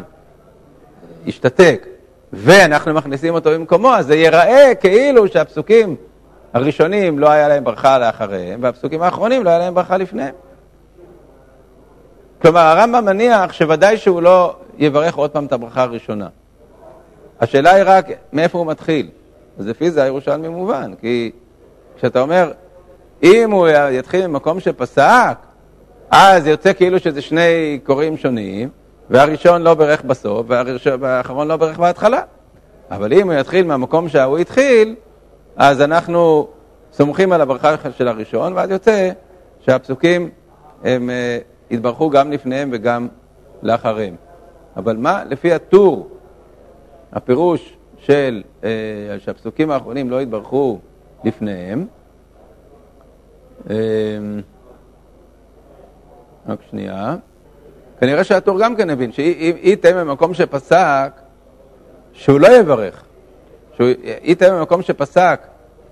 ישתתק, 1.27 1.87
ואנחנו 2.33 2.95
מכניסים 2.95 3.35
אותו 3.35 3.51
במקומו, 3.51 3.95
אז 3.95 4.07
זה 4.07 4.15
ייראה 4.15 4.75
כאילו 4.81 5.29
שהפסוקים 5.29 5.97
הראשונים 6.53 7.19
לא 7.19 7.31
היה 7.31 7.49
להם 7.49 7.65
ברכה 7.65 7.99
לאחריהם, 7.99 8.63
והפסוקים 8.63 9.03
האחרונים 9.03 9.45
לא 9.45 9.51
היה 9.51 9.59
להם 9.59 9.75
ברכה 9.75 9.97
לפניהם. 9.97 10.35
כלומר, 12.43 12.61
הרמב"ם 12.61 13.05
מניח 13.05 13.53
שוודאי 13.53 13.97
שהוא 13.97 14.23
לא 14.23 14.57
יברך 14.79 15.15
עוד 15.15 15.31
פעם 15.31 15.47
את 15.47 15.53
הברכה 15.53 15.83
הראשונה. 15.83 16.29
השאלה 17.41 17.75
היא 17.75 17.85
רק 17.87 18.07
מאיפה 18.33 18.59
הוא 18.59 18.67
מתחיל. 18.67 19.09
אז 19.59 19.67
לפי 19.67 19.91
זה 19.91 20.03
הירושלמי 20.03 20.49
מובן, 20.49 20.93
כי 21.01 21.31
כשאתה 21.97 22.21
אומר, 22.21 22.53
אם 23.23 23.51
הוא 23.51 23.69
יתחיל 23.91 24.27
ממקום 24.27 24.61
שפסק, 24.61 25.37
אז 26.11 26.47
יוצא 26.47 26.73
כאילו 26.73 26.99
שזה 26.99 27.23
שני 27.23 27.81
קוראים 27.85 28.17
שונים, 28.17 28.69
והראשון 29.11 29.63
לא 29.63 29.75
ברך 29.75 30.03
בסוף, 30.03 30.47
והאחרון 31.01 31.49
לא 31.49 31.57
ברך 31.57 31.79
בהתחלה. 31.79 32.21
אבל 32.91 33.13
אם 33.13 33.31
הוא 33.31 33.41
יתחיל 33.41 33.67
מהמקום 33.67 34.09
שההוא 34.09 34.39
התחיל, 34.39 34.95
אז 35.57 35.81
אנחנו 35.81 36.49
סומכים 36.93 37.33
על 37.33 37.41
הברכה 37.41 37.75
של 37.97 38.09
הראשון, 38.09 38.53
ואז 38.53 38.71
יוצא 38.71 39.11
שהפסוקים 39.61 40.31
הם 40.85 41.11
uh, 41.11 41.73
יתברכו 41.75 42.11
גם 42.11 42.33
לפניהם 42.33 42.71
וגם 42.73 43.09
לאחריהם. 43.63 44.15
אבל 44.77 44.97
מה 44.97 45.25
לפי 45.25 45.53
הטור, 45.53 46.09
הפירוש 47.13 47.77
של, 47.99 48.43
אה, 48.65 48.71
שהפסוקים 49.19 49.71
האחרונים 49.71 50.11
לא 50.11 50.23
יתברכו 50.23 50.79
לפניהם, 51.25 51.87
אה, 53.71 53.77
רק 56.49 56.59
שנייה. 56.71 57.17
כנראה 58.01 58.25
שהטור 58.25 58.61
גם 58.61 58.77
כן 58.77 58.91
הבין, 58.91 59.13
שהיא 59.13 59.77
תהיה 59.77 60.05
במקום 60.05 60.35
שפסק, 60.35 61.13
שהוא 62.13 62.41
לא 62.41 62.49
יברך. 62.49 63.05
שהיא 63.85 64.37
תהיה 64.37 64.53
במקום 64.53 64.83
שפסק, 64.83 65.47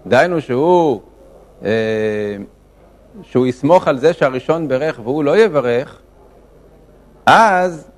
דהיינו 0.06 0.40
שהוא, 0.40 1.00
אה, 1.64 1.70
שהוא 3.22 3.46
יסמוך 3.46 3.88
על 3.88 3.98
זה 3.98 4.12
שהראשון 4.12 4.68
ברך 4.68 5.00
והוא 5.04 5.24
לא 5.24 5.38
יברך, 5.38 5.98
אז 7.26 7.90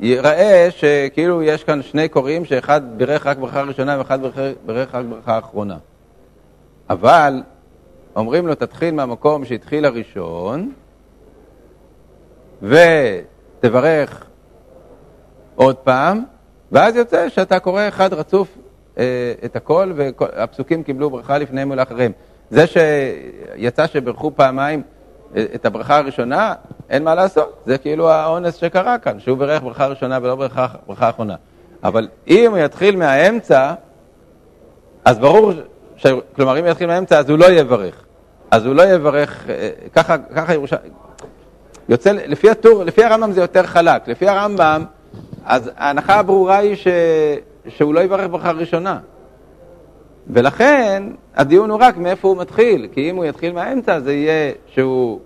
ייראה 0.00 0.68
שכאילו 0.70 1.42
יש 1.42 1.64
כאן 1.64 1.82
שני 1.82 2.08
קוראים 2.08 2.44
שאחד 2.44 2.80
בירך 2.96 3.26
רק 3.26 3.38
ברכה 3.38 3.62
ראשונה 3.62 3.98
ואחד 3.98 4.18
בירך 4.66 4.94
רק 4.94 5.04
ברכה 5.04 5.38
אחרונה. 5.38 5.76
אבל 6.90 7.42
אומרים 8.16 8.46
לו, 8.46 8.54
תתחיל 8.54 8.94
מהמקום 8.94 9.44
שהתחיל 9.44 9.84
הראשון, 9.84 10.72
ותברך 12.62 14.26
עוד 15.56 15.76
פעם, 15.76 16.24
ואז 16.72 16.96
יוצא 16.96 17.28
שאתה 17.28 17.58
קורא 17.60 17.88
אחד 17.88 18.12
רצוף 18.12 18.57
את 19.44 19.56
הכל, 19.56 19.92
והפסוקים 19.96 20.82
קיבלו 20.82 21.10
ברכה 21.10 21.38
לפניהם 21.38 21.70
ולאחריהם. 21.70 22.12
זה 22.50 22.64
שיצא 22.66 23.86
שברכו 23.86 24.32
פעמיים 24.36 24.82
אה, 25.36 25.44
את 25.54 25.66
הברכה 25.66 25.96
הראשונה, 25.96 26.54
אין 26.90 27.04
מה 27.04 27.14
לעשות, 27.14 27.62
זה 27.66 27.78
כאילו 27.78 28.10
האונס 28.10 28.54
שקרה 28.54 28.98
כאן, 28.98 29.20
שהוא 29.20 29.38
בירך 29.38 29.62
ברכה 29.62 29.86
ראשונה 29.86 30.18
ולא 30.22 30.36
ברכה, 30.36 30.66
ברכה 30.86 31.10
אחרונה. 31.10 31.34
אבל 31.84 32.08
אם 32.28 32.50
הוא 32.50 32.58
יתחיל 32.58 32.96
מהאמצע, 32.96 33.74
אז 35.04 35.18
ברור, 35.18 35.52
ש... 35.96 36.06
כלומר 36.36 36.58
אם 36.58 36.64
הוא 36.64 36.70
יתחיל 36.70 36.86
מהאמצע 36.86 37.18
אז 37.18 37.30
הוא 37.30 37.38
לא 37.38 37.50
יברך. 37.50 38.04
אז 38.50 38.66
הוא 38.66 38.74
לא 38.74 38.82
יברך, 38.82 39.44
אה, 39.48 39.70
ככה, 39.94 40.16
ככה 40.18 40.54
ירושלים, 40.54 40.92
יוצא, 41.88 42.12
לפי 42.12 42.50
הטור, 42.50 42.84
לפי 42.84 43.04
הרמב"ם 43.04 43.32
זה 43.32 43.40
יותר 43.40 43.66
חלק, 43.66 44.08
לפי 44.08 44.28
הרמב"ם, 44.28 44.84
אז 45.44 45.70
ההנחה 45.76 46.14
הברורה 46.14 46.58
היא 46.58 46.76
ש, 46.76 46.86
שהוא 47.68 47.94
לא 47.94 48.00
יברך 48.00 48.26
ברכה 48.30 48.50
ראשונה. 48.50 48.98
ולכן 50.30 51.02
הדיון 51.36 51.70
הוא 51.70 51.78
רק 51.80 51.96
מאיפה 51.96 52.28
הוא 52.28 52.36
מתחיל, 52.36 52.88
כי 52.92 53.10
אם 53.10 53.16
הוא 53.16 53.24
יתחיל 53.24 53.52
מהאמצע 53.52 54.00
זה 54.00 54.12
יהיה 54.12 54.52
שהוא, 54.66 55.20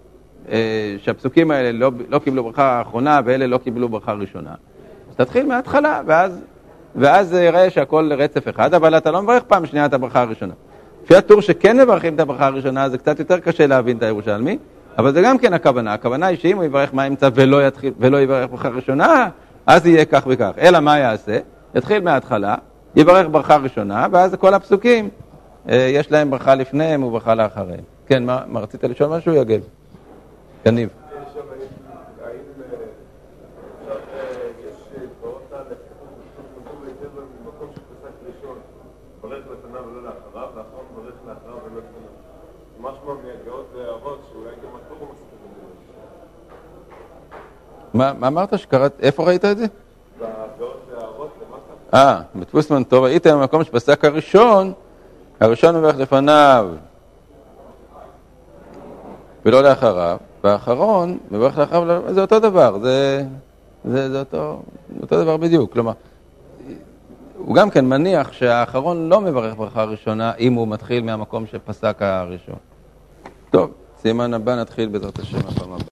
אה, 0.49 0.95
שהפסוקים 0.99 1.51
האלה 1.51 1.73
לא, 1.73 1.91
לא 2.09 2.19
קיבלו 2.19 2.45
ברכה 2.45 2.83
אחרונה 2.83 3.21
ואלה 3.25 3.47
לא 3.47 3.59
קיבלו 3.59 3.89
ברכה 3.89 4.13
ראשונה. 4.13 4.51
אז 5.11 5.17
תתחיל 5.17 5.47
מההתחלה, 5.47 6.01
ואז, 6.07 6.41
ואז 6.97 7.29
זה 7.29 7.45
יראה 7.45 7.71
שהכל 7.71 8.13
רצף 8.13 8.49
אחד, 8.49 8.75
אבל 8.75 8.97
אתה 8.97 9.11
לא 9.11 9.23
מברך 9.23 9.43
פעם 9.43 9.67
שנייה 9.67 9.87
את 9.87 9.95
הברכה 9.95 10.21
הראשונה. 10.21 10.55
לפי 11.05 11.17
הטור 11.17 11.41
שכן 11.41 11.81
מברכים 11.81 12.15
את 12.15 12.21
הברכה 12.21 12.47
הראשונה, 12.47 12.89
זה 12.89 12.99
קצת 12.99 13.19
יותר 13.19 13.39
קשה 13.39 13.67
להבין 13.67 13.97
את 13.97 14.03
הירושלמי, 14.03 14.59
אבל 14.99 15.13
זה 15.13 15.23
גם 15.23 15.39
כן 15.39 15.53
הכוונה. 15.53 15.93
הכוונה 15.93 16.27
היא 16.27 16.39
שאם 16.39 16.57
הוא 16.57 16.65
יברך 16.65 16.95
מהאמצע 16.95 17.29
ולא, 17.35 17.67
יתחיל, 17.67 17.93
ולא 17.99 18.21
יברך 18.21 18.51
ברכה 18.51 18.69
ראשונה, 18.69 19.29
אז 19.67 19.87
יהיה 19.87 20.05
כך 20.05 20.23
וכך. 20.27 20.51
אלא 20.59 20.81
מה 20.81 20.99
יעשה? 20.99 21.39
יתחיל 21.75 22.03
מההתחלה, 22.03 22.55
יברך 22.97 23.27
ברכה 23.31 23.57
ראשונה, 23.57 24.07
ואז 24.13 24.35
כל 24.35 24.55
הפסוקים, 24.55 25.09
אה, 25.69 25.91
יש 25.93 26.11
להם 26.11 26.31
ברכה 26.31 26.55
לפניהם 26.55 27.03
וברכה 27.03 27.35
לאחריהם. 27.35 27.85
כן, 28.07 28.25
מה, 28.25 28.43
מה 28.47 28.61
רצית 28.61 28.85
לשאול 28.85 29.17
משהו, 29.17 29.35
יגב? 29.35 29.61
יניב. 30.67 30.89
מה 47.95 48.11
אמרת 48.11 48.59
שקראת, 48.59 48.93
איפה 49.01 49.25
ראית 49.25 49.45
את 49.45 49.59
זה? 49.59 49.67
אה, 51.95 52.21
בדפוסמן 52.35 52.85
טוב, 52.85 53.05
ראיתם 53.05 53.41
במקום 53.41 53.65
שפסק 53.65 54.05
הראשון, 54.05 54.73
הראשון 55.41 55.77
מברך 55.77 55.97
לפניו 55.97 56.69
ולא 59.45 59.63
לאחריו, 59.63 60.17
והאחרון 60.45 61.19
מברך 61.31 61.59
לאחריו, 61.59 62.03
זה 62.15 62.21
אותו 62.21 62.41
דבר, 62.41 62.79
זה, 62.79 63.25
זה, 63.85 64.11
זה 64.11 64.19
אותו, 64.19 64.63
אותו 65.03 65.23
דבר 65.23 65.37
בדיוק. 65.37 65.73
כלומר, 65.73 65.93
הוא 67.39 67.55
גם 67.55 67.71
כן 67.71 67.85
מניח 67.85 68.33
שהאחרון 68.33 69.09
לא 69.09 69.21
מברך 69.21 69.55
ברכה 69.57 69.85
ראשונה 69.85 70.33
אם 70.39 70.53
הוא 70.55 70.69
מתחיל 70.69 71.05
מהמקום 71.05 71.47
שפסק 71.47 71.97
הראשון. 72.01 72.57
טוב, 73.51 73.71
סימן 74.03 74.35
הבא 74.35 74.57
נתחיל 74.57 74.89
בעזרת 74.89 75.19
השם 75.19 75.39
הפעם 75.39 75.73
הבאה. 75.73 75.87